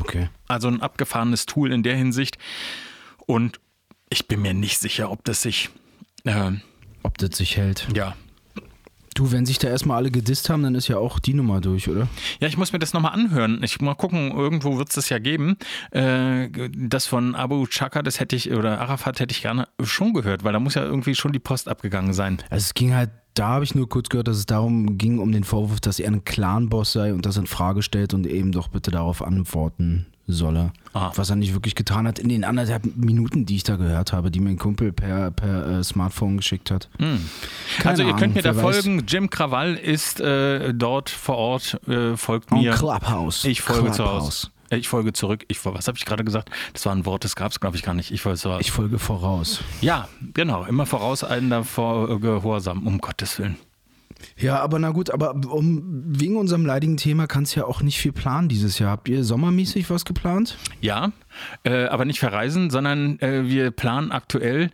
Okay. 0.00 0.28
Also 0.48 0.68
ein 0.68 0.82
abgefahrenes 0.82 1.46
Tool 1.46 1.72
in 1.72 1.82
der 1.82 1.96
Hinsicht. 1.96 2.36
Und 3.24 3.58
ich 4.10 4.28
bin 4.28 4.42
mir 4.42 4.52
nicht 4.52 4.78
sicher, 4.78 5.10
ob 5.10 5.24
das 5.24 5.40
sich, 5.40 5.70
äh, 6.24 6.52
Ob 7.02 7.16
das 7.16 7.38
sich 7.38 7.56
hält. 7.56 7.88
ja, 7.94 8.14
Du, 9.16 9.32
wenn 9.32 9.46
sich 9.46 9.58
da 9.58 9.68
erstmal 9.68 9.96
alle 9.96 10.10
gedisst 10.10 10.50
haben, 10.50 10.62
dann 10.62 10.74
ist 10.74 10.88
ja 10.88 10.98
auch 10.98 11.18
die 11.18 11.32
Nummer 11.32 11.62
durch, 11.62 11.88
oder? 11.88 12.06
Ja, 12.38 12.48
ich 12.48 12.58
muss 12.58 12.74
mir 12.74 12.78
das 12.78 12.92
nochmal 12.92 13.14
anhören. 13.14 13.62
Ich 13.62 13.80
mal 13.80 13.94
gucken, 13.94 14.30
irgendwo 14.30 14.76
wird 14.76 14.90
es 14.90 14.96
das 14.96 15.08
ja 15.08 15.18
geben. 15.18 15.56
Äh, 15.90 16.50
das 16.76 17.06
von 17.06 17.34
Abu 17.34 17.66
Chaka, 17.66 18.02
das 18.02 18.20
hätte 18.20 18.36
ich, 18.36 18.52
oder 18.52 18.78
Arafat 18.78 19.18
hätte 19.18 19.32
ich 19.32 19.40
gerne 19.40 19.68
schon 19.82 20.12
gehört, 20.12 20.44
weil 20.44 20.52
da 20.52 20.60
muss 20.60 20.74
ja 20.74 20.82
irgendwie 20.82 21.14
schon 21.14 21.32
die 21.32 21.38
Post 21.38 21.66
abgegangen 21.66 22.12
sein. 22.12 22.42
Also 22.50 22.64
es 22.64 22.74
ging 22.74 22.92
halt, 22.92 23.08
da 23.32 23.48
habe 23.48 23.64
ich 23.64 23.74
nur 23.74 23.88
kurz 23.88 24.10
gehört, 24.10 24.28
dass 24.28 24.36
es 24.36 24.44
darum 24.44 24.98
ging, 24.98 25.18
um 25.18 25.32
den 25.32 25.44
Vorwurf, 25.44 25.80
dass 25.80 25.98
er 25.98 26.08
ein 26.08 26.24
Clan-Boss 26.24 26.92
sei 26.92 27.14
und 27.14 27.24
das 27.24 27.38
in 27.38 27.46
Frage 27.46 27.80
stellt 27.80 28.12
und 28.12 28.26
eben 28.26 28.52
doch 28.52 28.68
bitte 28.68 28.90
darauf 28.90 29.22
antworten 29.22 30.04
solle. 30.26 30.72
Ah. 30.92 31.12
Was 31.14 31.30
er 31.30 31.36
nicht 31.36 31.52
wirklich 31.54 31.74
getan 31.74 32.06
hat 32.06 32.18
in 32.18 32.28
den 32.28 32.44
anderthalb 32.44 32.96
Minuten, 32.96 33.46
die 33.46 33.56
ich 33.56 33.62
da 33.64 33.76
gehört 33.76 34.12
habe, 34.12 34.30
die 34.30 34.40
mir 34.40 34.50
ein 34.50 34.58
Kumpel 34.58 34.92
per, 34.92 35.30
per 35.30 35.78
äh, 35.78 35.84
Smartphone 35.84 36.36
geschickt 36.38 36.70
hat. 36.70 36.88
Keine 36.98 37.20
also 37.84 38.02
ihr 38.02 38.14
könnt 38.14 38.34
mir 38.34 38.42
da 38.42 38.50
Ahnung, 38.50 38.64
weiß. 38.64 38.76
folgen. 38.76 39.04
Jim 39.06 39.30
Krawall 39.30 39.74
ist 39.74 40.20
äh, 40.20 40.72
dort 40.74 41.10
vor 41.10 41.36
Ort, 41.36 41.80
äh, 41.88 42.16
folgt 42.16 42.50
mir. 42.50 42.72
Clubhouse. 42.72 43.44
Ich 43.44 43.60
folge 43.60 43.90
zu 43.92 44.02
Clubhouse. 44.02 44.24
Hause. 44.24 44.50
Ich 44.70 44.88
folge 44.88 45.12
zurück. 45.12 45.44
Ich, 45.48 45.64
was 45.64 45.86
habe 45.86 45.96
ich 45.96 46.04
gerade 46.04 46.24
gesagt? 46.24 46.50
Das 46.72 46.86
war 46.86 46.94
ein 46.94 47.06
Wort, 47.06 47.24
das 47.24 47.36
gab 47.36 47.52
es, 47.52 47.60
glaube 47.60 47.76
ich, 47.76 47.82
gar 47.82 47.94
nicht. 47.94 48.10
Ich 48.10 48.22
folge 48.22 48.38
zu 48.38 48.58
Ich 48.58 48.72
folge 48.72 48.98
voraus. 48.98 49.60
Ja, 49.80 50.08
genau. 50.34 50.64
Immer 50.64 50.86
voraus 50.86 51.22
einen 51.22 51.50
davor 51.50 52.10
äh, 52.10 52.18
gehorsam, 52.18 52.86
um 52.86 52.98
Gottes 52.98 53.38
Willen. 53.38 53.56
Ja, 54.38 54.60
aber 54.60 54.78
na 54.78 54.90
gut, 54.90 55.10
aber 55.10 55.34
um, 55.34 56.02
wegen 56.06 56.36
unserem 56.36 56.66
leidigen 56.66 56.96
Thema 56.96 57.26
kannst 57.26 57.54
du 57.54 57.60
ja 57.60 57.66
auch 57.66 57.82
nicht 57.82 57.98
viel 57.98 58.12
planen 58.12 58.48
dieses 58.48 58.78
Jahr. 58.78 58.90
Habt 58.90 59.08
ihr 59.08 59.24
sommermäßig 59.24 59.90
was 59.90 60.04
geplant? 60.04 60.58
Ja, 60.80 61.12
äh, 61.64 61.84
aber 61.86 62.04
nicht 62.04 62.18
verreisen, 62.18 62.70
sondern 62.70 63.18
äh, 63.20 63.48
wir 63.48 63.70
planen 63.70 64.12
aktuell 64.12 64.70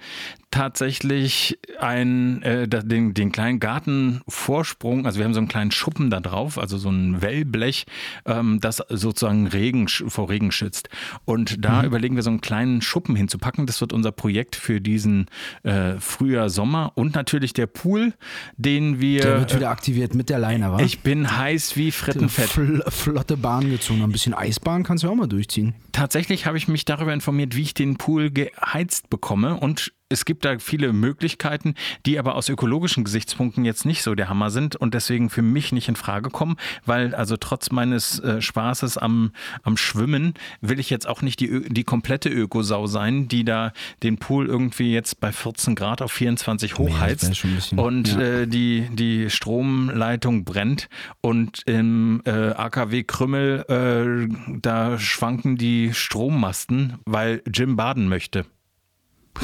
tatsächlich 0.52 1.58
ein, 1.80 2.42
äh, 2.42 2.68
den, 2.68 3.14
den 3.14 3.32
kleinen 3.32 3.58
Gartenvorsprung, 3.58 5.06
also 5.06 5.18
wir 5.18 5.24
haben 5.24 5.34
so 5.34 5.40
einen 5.40 5.48
kleinen 5.48 5.72
Schuppen 5.72 6.10
da 6.10 6.20
drauf, 6.20 6.58
also 6.58 6.78
so 6.78 6.90
ein 6.90 7.22
Wellblech, 7.22 7.86
ähm, 8.26 8.60
das 8.60 8.82
sozusagen 8.88 9.48
Regen, 9.48 9.88
vor 9.88 10.30
Regen 10.30 10.52
schützt. 10.52 10.90
Und 11.24 11.64
da 11.64 11.82
überlegen 11.82 12.14
wir 12.14 12.22
so 12.22 12.30
einen 12.30 12.42
kleinen 12.42 12.82
Schuppen 12.82 13.16
hinzupacken. 13.16 13.66
Das 13.66 13.80
wird 13.80 13.92
unser 13.92 14.12
Projekt 14.12 14.54
für 14.54 14.80
diesen 14.80 15.26
äh, 15.62 15.94
Frühjahr, 15.98 16.50
Sommer 16.50 16.92
und 16.94 17.14
natürlich 17.14 17.54
der 17.54 17.66
Pool, 17.66 18.12
den 18.56 19.00
wir... 19.00 19.22
Der 19.22 19.40
wird 19.40 19.56
wieder 19.56 19.70
aktiviert 19.70 20.14
mit 20.14 20.28
der 20.28 20.38
Leine, 20.38 20.72
wa? 20.72 20.80
ich 20.80 21.00
bin 21.00 21.36
heiß 21.36 21.76
wie 21.76 21.90
Frittenfett. 21.90 22.50
Fl 22.50 22.82
flotte 22.88 23.38
Bahn 23.38 23.70
gezogen. 23.70 24.02
Ein 24.02 24.12
bisschen 24.12 24.34
Eisbahn 24.34 24.82
kannst 24.82 25.02
du 25.02 25.08
auch 25.08 25.14
mal 25.14 25.26
durchziehen. 25.26 25.74
Tatsächlich 25.92 26.44
habe 26.46 26.51
ich 26.58 26.68
mich 26.68 26.84
darüber 26.84 27.12
informiert, 27.12 27.56
wie 27.56 27.62
ich 27.62 27.74
den 27.74 27.96
Pool 27.96 28.30
geheizt 28.30 29.10
bekomme. 29.10 29.56
Und 29.56 29.92
es 30.12 30.24
gibt 30.24 30.44
da 30.44 30.58
viele 30.58 30.92
Möglichkeiten, 30.92 31.74
die 32.06 32.18
aber 32.18 32.36
aus 32.36 32.48
ökologischen 32.48 33.04
Gesichtspunkten 33.04 33.64
jetzt 33.64 33.84
nicht 33.84 34.02
so 34.02 34.14
der 34.14 34.28
Hammer 34.28 34.50
sind 34.50 34.76
und 34.76 34.94
deswegen 34.94 35.30
für 35.30 35.42
mich 35.42 35.72
nicht 35.72 35.88
in 35.88 35.96
Frage 35.96 36.30
kommen, 36.30 36.56
weil 36.84 37.14
also 37.14 37.36
trotz 37.36 37.70
meines 37.70 38.20
äh, 38.20 38.40
Spaßes 38.40 38.98
am, 38.98 39.32
am 39.62 39.76
Schwimmen 39.76 40.34
will 40.60 40.78
ich 40.78 40.90
jetzt 40.90 41.08
auch 41.08 41.22
nicht 41.22 41.40
die, 41.40 41.68
die 41.68 41.84
komplette 41.84 42.28
Ökosau 42.28 42.86
sein, 42.86 43.28
die 43.28 43.44
da 43.44 43.72
den 44.02 44.18
Pool 44.18 44.46
irgendwie 44.46 44.92
jetzt 44.92 45.20
bei 45.20 45.32
14 45.32 45.74
Grad 45.74 46.02
auf 46.02 46.12
24 46.12 46.78
Nee, 46.78 46.86
das 46.86 46.94
hochheizt 46.94 47.44
ein 47.44 47.54
bisschen- 47.54 47.78
und 47.78 48.08
ja. 48.12 48.20
äh, 48.20 48.46
die, 48.46 48.88
die 48.92 49.30
Stromleitung 49.30 50.44
brennt 50.44 50.88
und 51.20 51.62
im 51.66 52.22
äh, 52.24 52.30
AKW 52.30 53.04
Krümmel 53.04 53.64
äh, 53.68 54.58
da 54.60 54.98
schwanken 54.98 55.56
die 55.56 55.94
Strommasten, 55.94 56.98
weil 57.04 57.42
Jim 57.46 57.76
baden 57.76 58.08
möchte. 58.08 58.44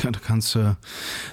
Ja, 0.03 0.11
da 0.11 0.21
kannst 0.21 0.55
du 0.55 0.77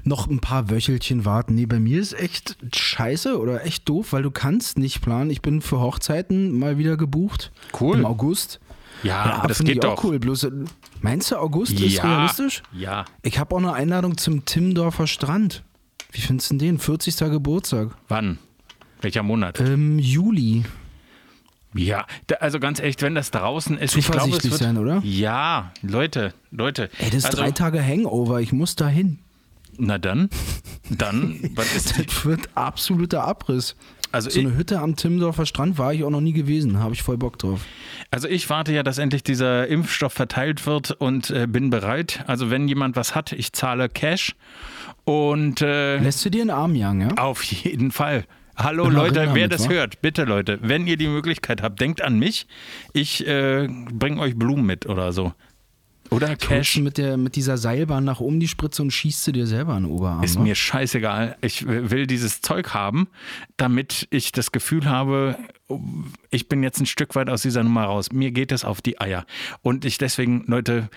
noch 0.04 0.28
ein 0.28 0.39
paar 0.39 0.70
Wöchelchen 0.70 1.26
warten. 1.26 1.56
Nee, 1.56 1.65
bei 1.65 1.80
mir 1.80 2.00
ist 2.00 2.13
echt 2.13 2.58
scheiße 2.76 3.38
oder 3.39 3.65
echt 3.65 3.88
doof, 3.89 4.13
weil 4.13 4.24
du 4.24 4.32
kannst 4.32 4.78
nicht 4.80 5.02
planen. 5.02 5.30
Ich 5.30 5.41
bin 5.41 5.62
für 5.62 5.80
Hochzeiten 5.80 6.58
mal 6.58 6.78
wieder 6.78 6.98
gebucht. 6.98 7.52
Cool. 7.80 8.00
Im 8.00 8.06
August. 8.06 8.60
Ja, 9.04 9.24
aber 9.24 9.50
das 9.50 9.60
geht 9.63 9.84
doch. 9.84 10.04
cool. 10.04 10.20
Bloß, 10.20 10.46
äh, 10.46 10.52
meinst 11.02 11.32
du, 11.32 11.36
August 11.38 11.74
ist 11.80 11.96
Ja. 11.96 12.04
realistisch? 12.06 12.63
Ja. 12.72 13.06
Ich 13.24 13.38
habe 13.39 13.54
auch 13.54 13.60
eine 13.60 13.74
Einladung 13.74 14.18
zum 14.18 14.46
Timmendorfer 14.46 15.06
Strand. 15.06 15.63
Wie 16.12 16.22
findest 16.22 16.50
du 16.52 16.56
den? 16.56 16.80
40. 16.80 17.30
Geburtstag. 17.30 17.89
Wann? 18.08 18.39
Welcher 19.02 19.22
Monat? 19.22 19.60
Ähm, 19.60 20.00
Juli. 20.00 20.63
Ja, 21.78 22.06
da, 22.28 22.36
also 22.36 22.60
ganz 22.60 22.80
echt, 22.80 23.02
wenn 23.02 23.16
das 23.16 23.32
draußen 23.32 23.78
ist, 23.78 23.98
ich 23.98 24.10
glaube, 24.10 24.36
es 24.36 24.44
wird, 24.44 24.54
sein, 24.56 24.78
oder? 24.78 25.02
Ja, 25.04 25.72
Leute, 25.82 26.34
Leute. 26.52 26.90
Ey, 27.00 27.08
das 27.08 27.16
ist 27.20 27.26
also, 27.26 27.38
drei 27.40 27.52
Tage 27.52 27.84
Hangover. 27.84 28.40
Ich 28.40 28.54
muss 28.54 28.76
da 28.76 28.88
hin. 28.88 29.20
Na 29.78 29.98
dann, 29.98 30.30
dann, 30.90 31.38
was 31.56 31.76
ist 31.76 31.98
die, 31.98 32.06
Das 32.06 32.24
wird 32.26 32.50
absoluter 32.56 33.26
Abriss. 33.26 33.76
also 34.14 34.30
So 34.30 34.40
eine 34.40 34.56
Hütte 34.56 34.80
am 34.80 34.96
Timmendorfer 34.96 35.46
Strand 35.46 35.78
war 35.78 35.94
ich 35.94 36.06
auch 36.06 36.10
noch 36.10 36.22
nie 36.22 36.32
gewesen. 36.32 36.80
Habe 36.80 36.94
ich 36.94 37.04
voll 37.04 37.18
Bock 37.18 37.38
drauf. 37.40 37.60
also 38.10 38.30
ich 38.30 38.50
warte 38.50 38.72
ja, 38.72 38.82
dass 38.82 38.98
endlich 38.98 39.24
dieser 39.24 39.68
Impfstoff 39.68 40.14
verteilt 40.14 40.66
wird 40.66 40.92
und 40.92 41.30
äh, 41.30 41.46
bin 41.46 41.72
bereit. 41.72 42.24
Also 42.28 42.50
wenn 42.52 42.70
jemand 42.70 42.96
was 42.96 43.16
hat, 43.16 43.34
ich 43.34 43.52
zahle 43.52 43.90
Cash 43.90 44.36
und 45.04 45.62
äh, 45.62 45.98
Lässt 45.98 46.24
du 46.24 46.30
dir 46.30 46.42
einen 46.42 46.52
Arm 46.52 46.74
jagen, 46.74 47.02
ja? 47.02 47.10
Auf 47.18 47.44
jeden 47.44 47.92
Fall. 47.92 48.24
Hallo 48.58 48.89
Leute, 48.89 49.30
wer 49.34 49.48
das 49.48 49.70
hört, 49.70 50.02
bitte 50.02 50.24
Leute, 50.24 50.60
wenn 50.62 50.88
ihr 50.88 50.98
die 50.98 51.08
Möglichkeit 51.08 51.62
habt, 51.62 51.80
denkt 51.82 52.02
an 52.02 52.18
mich. 52.18 52.48
Ich 52.94 53.26
äh, 53.28 53.68
bringe 53.91 54.22
euch 54.22 54.36
Blumen 54.38 54.65
mit 54.65 54.86
oder 54.86 55.12
so. 55.12 55.34
Oder 56.12 56.36
Cash. 56.36 56.78
mit, 56.78 56.98
der, 56.98 57.18
mit 57.18 57.36
dieser 57.36 57.58
Seilbahn 57.58 58.04
nach 58.04 58.20
oben 58.20 58.39
die 58.39 58.48
Spritze 58.48 58.82
und 58.82 58.91
schießt 58.91 59.28
du 59.28 59.32
dir 59.32 59.48
selber 59.48 59.74
an 59.74 59.84
den 59.84 59.91
Oberarm. 59.91 60.24
Ist 60.24 60.36
wa? 60.36 60.41
mir 60.41 60.56
scheißegal. 60.56 61.36
Ich 61.41 61.68
will 61.68 62.06
dieses 62.06 62.41
Zeug 62.41 62.74
haben, 62.74 63.08
damit 63.58 64.08
ich 64.12 64.32
das 64.32 64.52
Gefühl 64.52 64.86
habe, 64.86 65.36
ich 66.30 66.48
bin 66.48 66.62
jetzt 66.62 66.80
ein 66.80 66.86
Stück 66.86 67.15
weit 67.15 67.30
aus 67.30 67.41
dieser 67.41 67.63
Nummer 67.63 67.86
raus. 67.86 68.12
Mir 68.12 68.32
geht 68.32 68.52
es 68.52 68.63
auf 68.63 68.82
die 68.82 69.02
Eier. 69.02 69.26
Und 69.62 69.84
ich 69.84 69.98
deswegen, 69.98 70.44
Leute, 70.48 70.89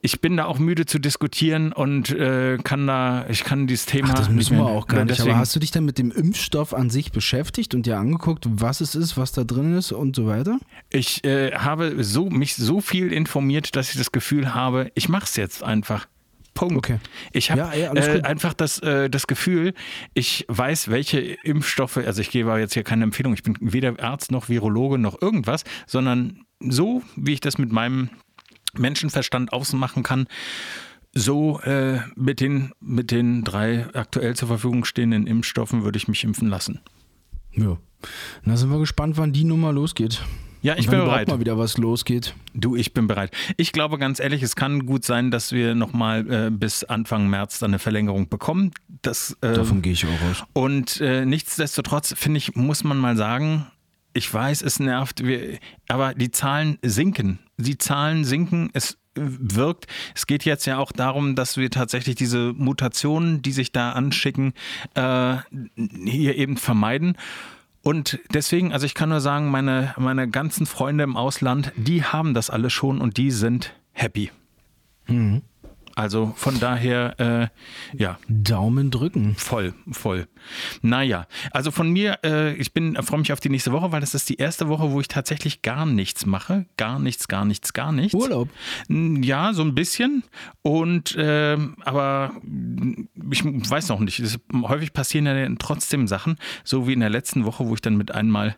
ich 0.00 0.20
bin 0.20 0.36
da 0.36 0.44
auch 0.44 0.58
müde 0.58 0.86
zu 0.86 0.98
diskutieren 0.98 1.72
und 1.72 2.10
äh, 2.10 2.58
kann 2.62 2.86
da, 2.86 3.26
ich 3.28 3.42
kann 3.42 3.66
dieses 3.66 3.86
Thema. 3.86 4.10
Ach, 4.10 4.14
das 4.14 4.28
müssen 4.28 4.56
nicht 4.56 4.64
wir 4.64 4.70
auch 4.70 4.86
gar 4.86 5.04
nicht. 5.04 5.20
Aber 5.20 5.36
hast 5.36 5.56
du 5.56 5.60
dich 5.60 5.72
dann 5.72 5.84
mit 5.84 5.98
dem 5.98 6.12
Impfstoff 6.12 6.72
an 6.72 6.88
sich 6.88 7.10
beschäftigt 7.10 7.74
und 7.74 7.84
dir 7.84 7.98
angeguckt, 7.98 8.46
was 8.48 8.80
es 8.80 8.94
ist, 8.94 9.16
was 9.16 9.32
da 9.32 9.42
drin 9.42 9.76
ist 9.76 9.90
und 9.90 10.14
so 10.14 10.26
weiter? 10.26 10.58
Ich 10.90 11.24
äh, 11.24 11.52
habe 11.52 12.04
so, 12.04 12.30
mich 12.30 12.54
so 12.54 12.80
viel 12.80 13.12
informiert, 13.12 13.74
dass 13.74 13.90
ich 13.90 13.98
das 13.98 14.12
Gefühl 14.12 14.54
habe, 14.54 14.92
ich 14.94 15.08
mache 15.08 15.24
es 15.24 15.36
jetzt 15.36 15.64
einfach. 15.64 16.06
Punkt. 16.54 16.76
Okay. 16.76 16.98
Ich 17.32 17.50
habe 17.50 17.60
Ja, 17.60 17.92
äh, 17.94 18.22
einfach 18.22 18.52
das, 18.52 18.80
äh, 18.80 19.08
das 19.10 19.26
Gefühl, 19.26 19.74
ich 20.14 20.44
weiß, 20.48 20.88
welche 20.88 21.20
Impfstoffe, 21.20 21.98
also 21.98 22.20
ich 22.20 22.30
gebe 22.30 22.56
jetzt 22.58 22.74
hier 22.74 22.82
keine 22.82 23.04
Empfehlung, 23.04 23.32
ich 23.34 23.44
bin 23.44 23.56
weder 23.60 23.94
Arzt 24.02 24.32
noch 24.32 24.48
Virologe 24.48 24.98
noch 24.98 25.20
irgendwas, 25.22 25.62
sondern 25.86 26.40
so, 26.60 27.02
wie 27.14 27.34
ich 27.34 27.40
das 27.40 27.58
mit 27.58 27.70
meinem 27.70 28.10
Menschenverstand 28.78 29.52
ausmachen 29.52 30.02
kann, 30.02 30.26
so 31.14 31.60
äh, 31.60 32.00
mit, 32.16 32.40
den, 32.40 32.72
mit 32.80 33.10
den 33.10 33.44
drei 33.44 33.86
aktuell 33.94 34.36
zur 34.36 34.48
Verfügung 34.48 34.84
stehenden 34.84 35.26
Impfstoffen 35.26 35.84
würde 35.84 35.96
ich 35.96 36.08
mich 36.08 36.24
impfen 36.24 36.48
lassen. 36.48 36.80
Ja. 37.52 37.78
Na 38.44 38.56
sind 38.56 38.70
wir 38.70 38.78
gespannt, 38.78 39.16
wann 39.16 39.32
die 39.32 39.44
Nummer 39.44 39.72
losgeht. 39.72 40.22
Ja, 40.60 40.74
ich 40.76 40.88
bin 40.88 40.98
bereit. 40.98 41.28
mal 41.28 41.38
wieder 41.38 41.56
was 41.56 41.78
losgeht. 41.78 42.34
Du, 42.52 42.74
ich 42.74 42.92
bin 42.92 43.06
bereit. 43.06 43.30
Ich 43.56 43.72
glaube 43.72 43.96
ganz 43.98 44.18
ehrlich, 44.18 44.42
es 44.42 44.56
kann 44.56 44.86
gut 44.86 45.04
sein, 45.04 45.30
dass 45.30 45.52
wir 45.52 45.74
nochmal 45.74 46.30
äh, 46.30 46.50
bis 46.50 46.82
Anfang 46.84 47.28
März 47.28 47.60
dann 47.60 47.70
eine 47.70 47.78
Verlängerung 47.78 48.28
bekommen. 48.28 48.72
Das, 49.02 49.36
äh, 49.40 49.54
Davon 49.54 49.82
gehe 49.82 49.92
ich 49.92 50.04
auch 50.04 50.30
aus. 50.30 50.44
und 50.54 51.00
äh, 51.00 51.24
nichtsdestotrotz, 51.24 52.14
finde 52.16 52.38
ich, 52.38 52.56
muss 52.56 52.82
man 52.82 52.98
mal 52.98 53.16
sagen, 53.16 53.66
ich 54.18 54.32
weiß, 54.32 54.62
es 54.62 54.80
nervt, 54.80 55.24
wir, 55.24 55.58
aber 55.88 56.14
die 56.14 56.30
Zahlen 56.30 56.78
sinken. 56.82 57.38
Die 57.56 57.78
Zahlen 57.78 58.24
sinken, 58.24 58.70
es 58.74 58.98
wirkt. 59.14 59.86
Es 60.14 60.26
geht 60.26 60.44
jetzt 60.44 60.66
ja 60.66 60.78
auch 60.78 60.92
darum, 60.92 61.34
dass 61.34 61.56
wir 61.56 61.70
tatsächlich 61.70 62.16
diese 62.16 62.52
Mutationen, 62.54 63.42
die 63.42 63.52
sich 63.52 63.72
da 63.72 63.92
anschicken, 63.92 64.52
äh, 64.94 65.36
hier 66.04 66.36
eben 66.36 66.56
vermeiden. 66.56 67.16
Und 67.82 68.18
deswegen, 68.32 68.72
also 68.72 68.86
ich 68.86 68.94
kann 68.94 69.08
nur 69.08 69.20
sagen, 69.20 69.50
meine, 69.50 69.94
meine 69.96 70.28
ganzen 70.28 70.66
Freunde 70.66 71.04
im 71.04 71.16
Ausland, 71.16 71.72
die 71.76 72.04
haben 72.04 72.34
das 72.34 72.50
alles 72.50 72.72
schon 72.72 73.00
und 73.00 73.16
die 73.16 73.30
sind 73.30 73.74
happy. 73.92 74.30
Also 75.98 76.32
von 76.36 76.60
daher, 76.60 77.18
äh, 77.18 77.98
ja, 78.00 78.20
Daumen 78.28 78.92
drücken. 78.92 79.34
Voll, 79.34 79.74
voll. 79.90 80.28
Naja, 80.80 81.26
also 81.50 81.72
von 81.72 81.90
mir, 81.90 82.20
äh, 82.22 82.54
ich 82.54 82.72
bin 82.72 82.94
freue 83.02 83.18
mich 83.18 83.32
auf 83.32 83.40
die 83.40 83.48
nächste 83.48 83.72
Woche, 83.72 83.90
weil 83.90 84.00
das 84.00 84.14
ist 84.14 84.28
die 84.28 84.36
erste 84.36 84.68
Woche, 84.68 84.92
wo 84.92 85.00
ich 85.00 85.08
tatsächlich 85.08 85.60
gar 85.62 85.86
nichts 85.86 86.24
mache. 86.24 86.66
Gar 86.76 87.00
nichts, 87.00 87.26
gar 87.26 87.44
nichts, 87.44 87.72
gar 87.72 87.90
nichts. 87.90 88.14
Urlaub. 88.14 88.48
Ja, 88.88 89.52
so 89.52 89.62
ein 89.62 89.74
bisschen. 89.74 90.22
Und 90.62 91.16
ähm, 91.18 91.74
aber 91.80 92.30
ich 93.32 93.44
weiß 93.44 93.88
noch 93.88 93.98
nicht. 93.98 94.20
Es, 94.20 94.38
häufig 94.54 94.92
passieren 94.92 95.26
ja 95.26 95.48
trotzdem 95.58 96.06
Sachen, 96.06 96.38
so 96.62 96.86
wie 96.86 96.92
in 96.92 97.00
der 97.00 97.10
letzten 97.10 97.44
Woche, 97.44 97.66
wo 97.66 97.74
ich 97.74 97.80
dann 97.80 97.96
mit 97.96 98.12
einmal 98.12 98.54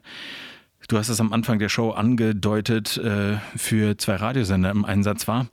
Du 0.88 0.98
hast 0.98 1.08
es 1.08 1.20
am 1.20 1.32
Anfang 1.32 1.58
der 1.60 1.68
Show 1.68 1.90
angedeutet, 1.90 2.96
äh, 2.96 3.36
für 3.56 3.96
zwei 3.96 4.16
Radiosender 4.16 4.70
im 4.70 4.84
Einsatz 4.84 5.28
war. 5.28 5.46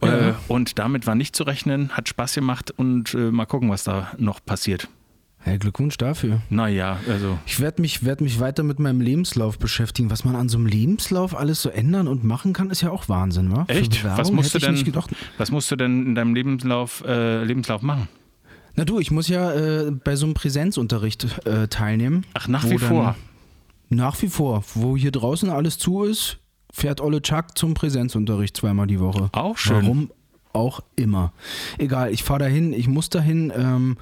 Äh, 0.00 0.32
und 0.48 0.78
damit 0.80 1.06
war 1.06 1.14
nicht 1.14 1.36
zu 1.36 1.44
rechnen, 1.44 1.90
hat 1.90 2.08
Spaß 2.08 2.34
gemacht 2.34 2.72
und 2.76 3.14
äh, 3.14 3.30
mal 3.30 3.46
gucken, 3.46 3.70
was 3.70 3.84
da 3.84 4.10
noch 4.18 4.44
passiert. 4.44 4.88
Hey, 5.42 5.58
Glückwunsch 5.58 5.96
dafür. 5.96 6.42
Naja, 6.50 6.98
also 7.08 7.38
Ich 7.46 7.60
werde 7.60 7.80
mich, 7.80 8.04
werd 8.04 8.20
mich 8.20 8.40
weiter 8.40 8.62
mit 8.62 8.78
meinem 8.78 9.00
Lebenslauf 9.00 9.58
beschäftigen. 9.58 10.10
Was 10.10 10.24
man 10.24 10.34
an 10.36 10.48
so 10.48 10.58
einem 10.58 10.66
Lebenslauf 10.66 11.36
alles 11.36 11.62
so 11.62 11.70
ändern 11.70 12.08
und 12.08 12.24
machen 12.24 12.52
kann, 12.52 12.68
ist 12.70 12.80
ja 12.82 12.90
auch 12.90 13.08
Wahnsinn, 13.08 13.50
wa? 13.54 13.64
Echt? 13.68 14.04
Was 14.04 14.32
musst, 14.32 14.54
du 14.54 14.58
denn, 14.58 14.76
was 15.38 15.50
musst 15.50 15.70
du 15.70 15.76
denn 15.76 16.04
in 16.04 16.14
deinem 16.14 16.34
Lebenslauf, 16.34 17.02
äh, 17.06 17.44
Lebenslauf 17.44 17.80
machen? 17.82 18.08
Na 18.74 18.84
du, 18.84 18.98
ich 18.98 19.10
muss 19.10 19.28
ja 19.28 19.52
äh, 19.52 19.90
bei 19.92 20.16
so 20.16 20.26
einem 20.26 20.34
Präsenzunterricht 20.34 21.26
teilnehmen. 21.70 22.24
Ach, 22.34 22.48
nach 22.48 22.64
wie 22.64 22.76
dann- 22.76 22.78
vor. 22.88 23.16
Nach 23.90 24.20
wie 24.22 24.28
vor. 24.28 24.62
Wo 24.74 24.96
hier 24.96 25.10
draußen 25.10 25.50
alles 25.50 25.76
zu 25.76 26.04
ist, 26.04 26.38
fährt 26.72 27.00
Olle 27.00 27.20
Chuck 27.20 27.58
zum 27.58 27.74
Präsenzunterricht 27.74 28.56
zweimal 28.56 28.86
die 28.86 29.00
Woche. 29.00 29.28
Auch 29.32 29.58
schön. 29.58 29.82
Warum 29.82 30.10
auch 30.52 30.80
immer. 30.96 31.32
Egal, 31.78 32.12
ich 32.12 32.22
fahre 32.22 32.40
dahin, 32.40 32.72
ich 32.72 32.88
muss 32.88 33.10
dahin. 33.10 33.52
Ähm, 33.54 33.96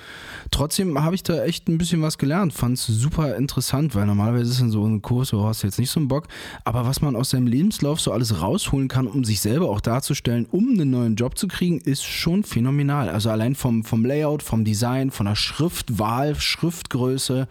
trotzdem 0.50 1.02
habe 1.02 1.14
ich 1.14 1.22
da 1.22 1.42
echt 1.44 1.68
ein 1.68 1.78
bisschen 1.78 2.02
was 2.02 2.18
gelernt. 2.18 2.52
Fand 2.52 2.78
es 2.78 2.86
super 2.86 3.36
interessant, 3.36 3.94
weil 3.94 4.06
normalerweise 4.06 4.50
ist 4.50 4.60
dann 4.60 4.70
so 4.70 4.84
ein 4.84 5.02
Kurs, 5.02 5.30
du 5.30 5.44
hast 5.44 5.62
jetzt 5.62 5.78
nicht 5.78 5.90
so 5.90 6.00
einen 6.00 6.08
Bock. 6.08 6.28
Aber 6.64 6.86
was 6.86 7.00
man 7.00 7.16
aus 7.16 7.30
seinem 7.30 7.46
Lebenslauf 7.46 8.00
so 8.00 8.12
alles 8.12 8.40
rausholen 8.40 8.88
kann, 8.88 9.06
um 9.06 9.24
sich 9.24 9.40
selber 9.40 9.68
auch 9.68 9.80
darzustellen, 9.80 10.46
um 10.50 10.70
einen 10.70 10.90
neuen 10.90 11.16
Job 11.16 11.38
zu 11.38 11.48
kriegen, 11.48 11.78
ist 11.78 12.04
schon 12.04 12.44
phänomenal. 12.44 13.08
Also 13.08 13.30
allein 13.30 13.54
vom, 13.54 13.84
vom 13.84 14.04
Layout, 14.04 14.42
vom 14.42 14.64
Design, 14.64 15.10
von 15.10 15.26
der 15.26 15.36
Schriftwahl, 15.36 16.34
Schriftgröße, 16.34 17.48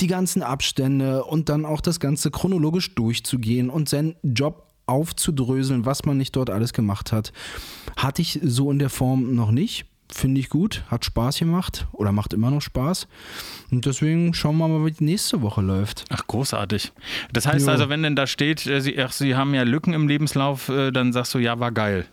die 0.00 0.06
ganzen 0.06 0.42
Abstände 0.42 1.24
und 1.24 1.48
dann 1.48 1.64
auch 1.64 1.80
das 1.80 2.00
Ganze 2.00 2.30
chronologisch 2.30 2.94
durchzugehen 2.94 3.70
und 3.70 3.88
seinen 3.88 4.16
Job 4.22 4.69
aufzudröseln, 4.90 5.86
was 5.86 6.04
man 6.04 6.16
nicht 6.16 6.36
dort 6.36 6.50
alles 6.50 6.72
gemacht 6.72 7.12
hat. 7.12 7.32
Hatte 7.96 8.22
ich 8.22 8.40
so 8.42 8.70
in 8.70 8.78
der 8.78 8.90
Form 8.90 9.34
noch 9.34 9.50
nicht. 9.50 9.86
Finde 10.12 10.40
ich 10.40 10.48
gut, 10.48 10.82
hat 10.88 11.04
Spaß 11.04 11.38
gemacht 11.38 11.86
oder 11.92 12.10
macht 12.10 12.32
immer 12.32 12.50
noch 12.50 12.60
Spaß. 12.60 13.06
Und 13.70 13.86
deswegen 13.86 14.34
schauen 14.34 14.58
wir 14.58 14.66
mal, 14.66 14.84
wie 14.84 14.90
die 14.90 15.04
nächste 15.04 15.40
Woche 15.40 15.60
läuft. 15.60 16.04
Ach, 16.10 16.26
großartig. 16.26 16.92
Das 17.32 17.46
heißt 17.46 17.66
Jo. 17.66 17.70
also, 17.72 17.88
wenn 17.88 18.02
denn 18.02 18.16
da 18.16 18.26
steht, 18.26 18.66
äh, 18.66 18.80
Sie, 18.80 19.00
ach, 19.00 19.12
Sie 19.12 19.36
haben 19.36 19.54
ja 19.54 19.62
Lücken 19.62 19.92
im 19.92 20.08
Lebenslauf, 20.08 20.68
äh, 20.68 20.90
dann 20.90 21.12
sagst 21.12 21.34
du, 21.34 21.38
ja, 21.38 21.60
war 21.60 21.70
geil. 21.70 22.06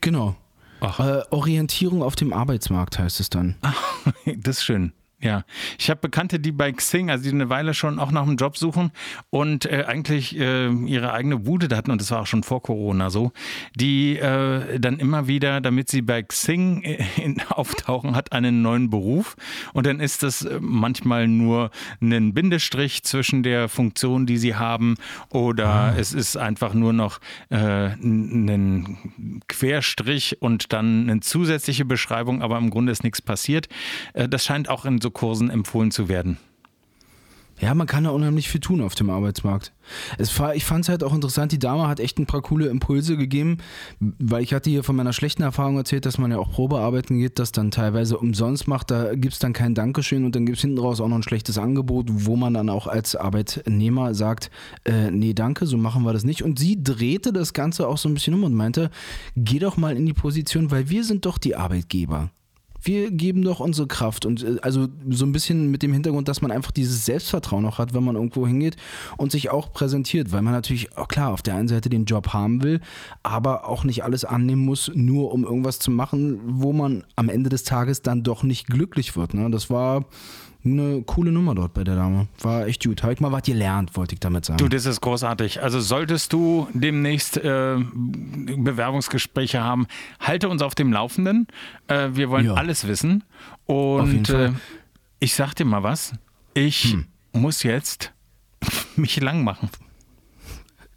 Genau. 0.00 0.36
Ach. 0.80 1.00
Äh, 1.00 1.22
Orientierung 1.30 2.02
auf 2.02 2.14
dem 2.14 2.32
Arbeitsmarkt 2.32 2.98
heißt 2.98 3.20
es 3.20 3.30
dann. 3.30 3.56
Das 4.36 4.58
ist 4.58 4.64
schön. 4.64 4.92
Ja, 5.20 5.42
ich 5.80 5.90
habe 5.90 6.00
Bekannte, 6.00 6.38
die 6.38 6.52
bei 6.52 6.70
Xing, 6.70 7.10
also 7.10 7.24
die 7.24 7.30
eine 7.30 7.50
Weile 7.50 7.74
schon 7.74 7.98
auch 7.98 8.12
nach 8.12 8.22
einem 8.22 8.36
Job 8.36 8.56
suchen 8.56 8.92
und 9.30 9.66
äh, 9.66 9.84
eigentlich 9.88 10.38
äh, 10.38 10.68
ihre 10.68 11.12
eigene 11.12 11.38
Bude 11.38 11.66
da 11.66 11.76
hatten, 11.76 11.90
und 11.90 12.00
das 12.00 12.12
war 12.12 12.20
auch 12.20 12.26
schon 12.28 12.44
vor 12.44 12.62
Corona 12.62 13.10
so, 13.10 13.32
die 13.74 14.16
äh, 14.16 14.78
dann 14.78 15.00
immer 15.00 15.26
wieder, 15.26 15.60
damit 15.60 15.90
sie 15.90 16.02
bei 16.02 16.22
Xing 16.22 16.84
äh, 16.84 17.04
in, 17.16 17.42
auftauchen, 17.48 18.14
hat 18.14 18.30
einen 18.30 18.62
neuen 18.62 18.90
Beruf. 18.90 19.34
Und 19.72 19.86
dann 19.86 19.98
ist 19.98 20.22
das 20.22 20.42
äh, 20.42 20.60
manchmal 20.60 21.26
nur 21.26 21.72
ein 22.00 22.32
Bindestrich 22.32 23.02
zwischen 23.02 23.42
der 23.42 23.68
Funktion, 23.68 24.24
die 24.24 24.38
sie 24.38 24.54
haben 24.54 24.94
oder 25.30 25.94
es 25.98 26.12
ist 26.12 26.36
einfach 26.36 26.74
nur 26.74 26.92
noch 26.92 27.18
äh, 27.50 27.56
ein 27.56 29.42
Querstrich 29.48 30.40
und 30.40 30.72
dann 30.72 31.10
eine 31.10 31.18
zusätzliche 31.20 31.84
Beschreibung, 31.84 32.40
aber 32.40 32.56
im 32.56 32.70
Grunde 32.70 32.92
ist 32.92 33.02
nichts 33.02 33.20
passiert. 33.20 33.68
Äh, 34.14 34.28
das 34.28 34.44
scheint 34.44 34.68
auch 34.68 34.84
in 34.84 35.00
so 35.00 35.07
Kursen 35.10 35.50
empfohlen 35.50 35.90
zu 35.90 36.08
werden. 36.08 36.38
Ja, 37.60 37.74
man 37.74 37.88
kann 37.88 38.04
da 38.04 38.10
unheimlich 38.10 38.48
viel 38.48 38.60
tun 38.60 38.80
auf 38.80 38.94
dem 38.94 39.10
Arbeitsmarkt. 39.10 39.72
Es 40.16 40.38
war, 40.38 40.54
ich 40.54 40.64
fand 40.64 40.84
es 40.84 40.88
halt 40.88 41.02
auch 41.02 41.12
interessant, 41.12 41.50
die 41.50 41.58
Dame 41.58 41.88
hat 41.88 41.98
echt 41.98 42.18
ein 42.18 42.26
paar 42.26 42.40
coole 42.40 42.68
Impulse 42.68 43.16
gegeben, 43.16 43.58
weil 43.98 44.44
ich 44.44 44.54
hatte 44.54 44.70
hier 44.70 44.84
von 44.84 44.94
meiner 44.94 45.12
schlechten 45.12 45.42
Erfahrung 45.42 45.76
erzählt, 45.76 46.06
dass 46.06 46.18
man 46.18 46.30
ja 46.30 46.38
auch 46.38 46.52
Probearbeiten 46.52 47.18
geht, 47.18 47.40
das 47.40 47.50
dann 47.50 47.72
teilweise 47.72 48.16
umsonst 48.16 48.68
macht, 48.68 48.92
da 48.92 49.14
gibt 49.14 49.34
es 49.34 49.40
dann 49.40 49.52
kein 49.52 49.74
Dankeschön 49.74 50.24
und 50.24 50.36
dann 50.36 50.46
gibt 50.46 50.58
es 50.58 50.62
hinten 50.62 50.78
raus 50.78 51.00
auch 51.00 51.08
noch 51.08 51.16
ein 51.16 51.22
schlechtes 51.24 51.58
Angebot, 51.58 52.06
wo 52.10 52.36
man 52.36 52.54
dann 52.54 52.68
auch 52.68 52.86
als 52.86 53.16
Arbeitnehmer 53.16 54.14
sagt, 54.14 54.50
äh, 54.84 55.10
nee, 55.10 55.34
danke, 55.34 55.66
so 55.66 55.76
machen 55.76 56.04
wir 56.04 56.12
das 56.12 56.24
nicht. 56.24 56.42
Und 56.44 56.60
sie 56.60 56.82
drehte 56.82 57.32
das 57.32 57.54
Ganze 57.54 57.88
auch 57.88 57.98
so 57.98 58.08
ein 58.08 58.14
bisschen 58.14 58.34
um 58.34 58.44
und 58.44 58.54
meinte, 58.54 58.90
geh 59.34 59.58
doch 59.58 59.76
mal 59.76 59.96
in 59.96 60.06
die 60.06 60.12
Position, 60.12 60.70
weil 60.70 60.90
wir 60.90 61.02
sind 61.02 61.26
doch 61.26 61.38
die 61.38 61.56
Arbeitgeber 61.56 62.30
wir 62.82 63.10
geben 63.10 63.42
doch 63.42 63.60
unsere 63.60 63.88
Kraft 63.88 64.26
und 64.26 64.42
äh, 64.42 64.56
also 64.62 64.88
so 65.08 65.24
ein 65.24 65.32
bisschen 65.32 65.70
mit 65.70 65.82
dem 65.82 65.92
Hintergrund, 65.92 66.28
dass 66.28 66.42
man 66.42 66.50
einfach 66.50 66.70
dieses 66.70 67.04
Selbstvertrauen 67.04 67.64
auch 67.66 67.78
hat, 67.78 67.94
wenn 67.94 68.04
man 68.04 68.16
irgendwo 68.16 68.46
hingeht 68.46 68.76
und 69.16 69.32
sich 69.32 69.50
auch 69.50 69.72
präsentiert, 69.72 70.32
weil 70.32 70.42
man 70.42 70.52
natürlich 70.52 70.96
auch 70.96 71.08
klar 71.08 71.32
auf 71.32 71.42
der 71.42 71.56
einen 71.56 71.68
Seite 71.68 71.88
den 71.88 72.04
Job 72.04 72.28
haben 72.32 72.62
will, 72.62 72.80
aber 73.22 73.68
auch 73.68 73.84
nicht 73.84 74.04
alles 74.04 74.24
annehmen 74.24 74.64
muss, 74.64 74.90
nur 74.94 75.32
um 75.32 75.44
irgendwas 75.44 75.78
zu 75.78 75.90
machen, 75.90 76.40
wo 76.44 76.72
man 76.72 77.04
am 77.16 77.28
Ende 77.28 77.50
des 77.50 77.64
Tages 77.64 78.02
dann 78.02 78.22
doch 78.22 78.42
nicht 78.42 78.66
glücklich 78.66 79.16
wird. 79.16 79.34
Ne? 79.34 79.50
Das 79.50 79.70
war 79.70 80.06
eine 80.72 81.02
coole 81.02 81.32
Nummer 81.32 81.54
dort 81.54 81.74
bei 81.74 81.84
der 81.84 81.96
Dame. 81.96 82.28
War 82.40 82.66
echt 82.66 82.84
gut. 82.84 83.02
Habe 83.02 83.12
ich 83.12 83.20
mal 83.20 83.32
was 83.32 83.42
gelernt, 83.42 83.96
wollte 83.96 84.14
ich 84.14 84.20
damit 84.20 84.44
sagen. 84.44 84.58
Du, 84.58 84.68
das 84.68 84.86
ist 84.86 85.00
großartig. 85.00 85.62
Also 85.62 85.80
solltest 85.80 86.32
du 86.32 86.68
demnächst 86.72 87.36
äh, 87.36 87.76
Bewerbungsgespräche 87.94 89.62
haben, 89.62 89.86
halte 90.20 90.48
uns 90.48 90.62
auf 90.62 90.74
dem 90.74 90.92
Laufenden. 90.92 91.46
Äh, 91.88 92.10
wir 92.12 92.30
wollen 92.30 92.46
ja. 92.46 92.54
alles 92.54 92.86
wissen. 92.86 93.24
Und 93.66 94.30
äh, 94.30 94.52
ich 95.20 95.34
sag 95.34 95.54
dir 95.54 95.64
mal 95.64 95.82
was. 95.82 96.12
Ich 96.54 96.92
hm. 96.92 97.06
muss 97.32 97.62
jetzt 97.62 98.12
mich 98.96 99.20
lang 99.20 99.44
machen. 99.44 99.70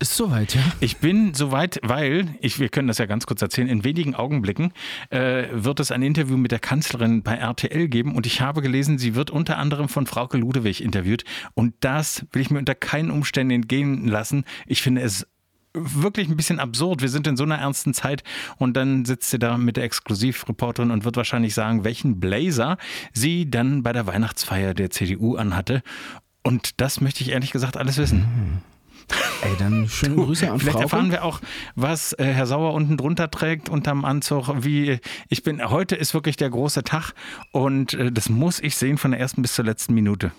Ist 0.01 0.17
soweit, 0.17 0.55
ja. 0.55 0.63
Ich 0.79 0.97
bin 0.97 1.35
soweit, 1.35 1.79
weil, 1.83 2.33
ich, 2.41 2.59
wir 2.59 2.69
können 2.69 2.87
das 2.87 2.97
ja 2.97 3.05
ganz 3.05 3.27
kurz 3.27 3.39
erzählen, 3.43 3.67
in 3.67 3.83
wenigen 3.83 4.15
Augenblicken 4.15 4.73
äh, 5.11 5.45
wird 5.51 5.79
es 5.79 5.91
ein 5.91 6.01
Interview 6.01 6.37
mit 6.37 6.51
der 6.51 6.57
Kanzlerin 6.57 7.21
bei 7.21 7.35
RTL 7.35 7.87
geben 7.87 8.15
und 8.15 8.25
ich 8.25 8.41
habe 8.41 8.63
gelesen, 8.63 8.97
sie 8.97 9.13
wird 9.13 9.29
unter 9.29 9.59
anderem 9.59 9.89
von 9.89 10.07
Frauke 10.07 10.39
Ludewig 10.39 10.83
interviewt 10.83 11.23
und 11.53 11.75
das 11.81 12.25
will 12.31 12.41
ich 12.41 12.49
mir 12.49 12.57
unter 12.57 12.73
keinen 12.73 13.11
Umständen 13.11 13.51
entgehen 13.51 14.07
lassen. 14.07 14.45
Ich 14.65 14.81
finde 14.81 15.01
es 15.01 15.27
wirklich 15.75 16.27
ein 16.29 16.35
bisschen 16.35 16.59
absurd. 16.59 17.03
Wir 17.03 17.09
sind 17.09 17.27
in 17.27 17.37
so 17.37 17.43
einer 17.43 17.59
ernsten 17.59 17.93
Zeit 17.93 18.23
und 18.57 18.75
dann 18.75 19.05
sitzt 19.05 19.29
sie 19.29 19.37
da 19.37 19.59
mit 19.59 19.77
der 19.77 19.83
Exklusivreporterin 19.83 20.89
und 20.89 21.05
wird 21.05 21.15
wahrscheinlich 21.15 21.53
sagen, 21.53 21.83
welchen 21.83 22.19
Blazer 22.19 22.79
sie 23.13 23.51
dann 23.51 23.83
bei 23.83 23.93
der 23.93 24.07
Weihnachtsfeier 24.07 24.73
der 24.73 24.89
CDU 24.89 25.35
anhatte. 25.35 25.83
Und 26.41 26.81
das 26.81 27.01
möchte 27.01 27.21
ich 27.21 27.29
ehrlich 27.29 27.51
gesagt 27.51 27.77
alles 27.77 27.99
wissen. 27.99 28.21
Mhm. 28.21 28.70
Ey, 29.41 29.55
dann 29.57 29.87
schöne 29.89 30.15
Grüße 30.15 30.49
an 30.49 30.59
Vielleicht 30.59 30.73
Frauke. 30.73 30.83
erfahren 30.83 31.11
wir 31.11 31.23
auch, 31.23 31.41
was 31.75 32.13
äh, 32.13 32.25
Herr 32.25 32.45
Sauer 32.45 32.73
unten 32.73 32.97
drunter 32.97 33.31
trägt, 33.31 33.69
unterm 33.69 34.05
Anzug. 34.05 34.63
Wie 34.63 34.99
ich 35.29 35.43
bin, 35.43 35.69
heute 35.69 35.95
ist 35.95 36.13
wirklich 36.13 36.35
der 36.37 36.49
große 36.49 36.83
Tag 36.83 37.13
und 37.51 37.93
äh, 37.93 38.11
das 38.11 38.29
muss 38.29 38.59
ich 38.59 38.75
sehen 38.75 38.97
von 38.97 39.11
der 39.11 39.19
ersten 39.19 39.41
bis 39.41 39.55
zur 39.55 39.65
letzten 39.65 39.93
Minute. 39.93 40.31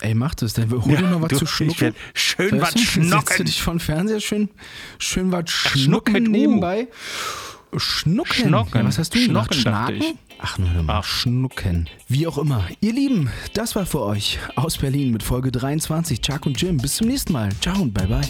Ey, 0.00 0.14
mach 0.14 0.34
das, 0.34 0.54
dann 0.54 0.70
hol 0.70 0.80
dir 0.82 1.00
ja, 1.00 1.00
noch 1.02 1.22
was 1.22 1.28
du, 1.28 1.36
zu 1.36 1.46
schnucken. 1.46 1.94
Schön 2.14 2.60
was 2.60 2.78
schnucken. 2.78 3.20
Setzt 3.26 3.38
du 3.38 3.44
dich 3.44 3.62
von 3.62 3.80
Fernseher 3.80 4.20
schön, 4.20 4.50
schön 4.98 5.32
was 5.32 5.50
schnucken, 5.50 6.14
schnucken 6.14 6.22
nebenbei. 6.24 6.88
Schnucken. 6.88 7.53
Schnucken. 7.76 8.52
Ja, 8.52 8.66
was 8.84 8.98
hast 8.98 9.14
du 9.14 9.18
Schnucken, 9.18 9.34
gemacht? 9.34 9.54
Schnaken? 9.54 10.18
Ach, 10.38 10.58
nur 10.58 10.82
mal. 10.82 10.98
Ach. 10.98 11.04
Schnucken. 11.04 11.88
Wie 12.08 12.26
auch 12.26 12.38
immer. 12.38 12.66
Ihr 12.80 12.92
Lieben, 12.92 13.30
das 13.54 13.74
war 13.76 13.86
für 13.86 14.02
euch 14.02 14.38
aus 14.56 14.78
Berlin 14.78 15.12
mit 15.12 15.22
Folge 15.22 15.50
23. 15.50 16.20
Chuck 16.20 16.46
und 16.46 16.60
Jim. 16.60 16.76
Bis 16.76 16.96
zum 16.96 17.08
nächsten 17.08 17.32
Mal. 17.32 17.50
Ciao 17.60 17.80
und 17.80 17.94
bye 17.94 18.06
bye. 18.06 18.22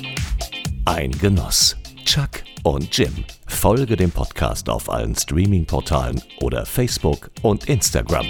Ein 0.84 1.10
Genuss. 1.12 1.76
Chuck 2.04 2.44
und 2.62 2.96
Jim. 2.96 3.12
Folge 3.46 3.96
dem 3.96 4.10
Podcast 4.10 4.68
auf 4.68 4.90
allen 4.90 5.14
Streaming-Portalen 5.14 6.20
oder 6.40 6.66
Facebook 6.66 7.30
und 7.42 7.64
Instagram. 7.68 8.26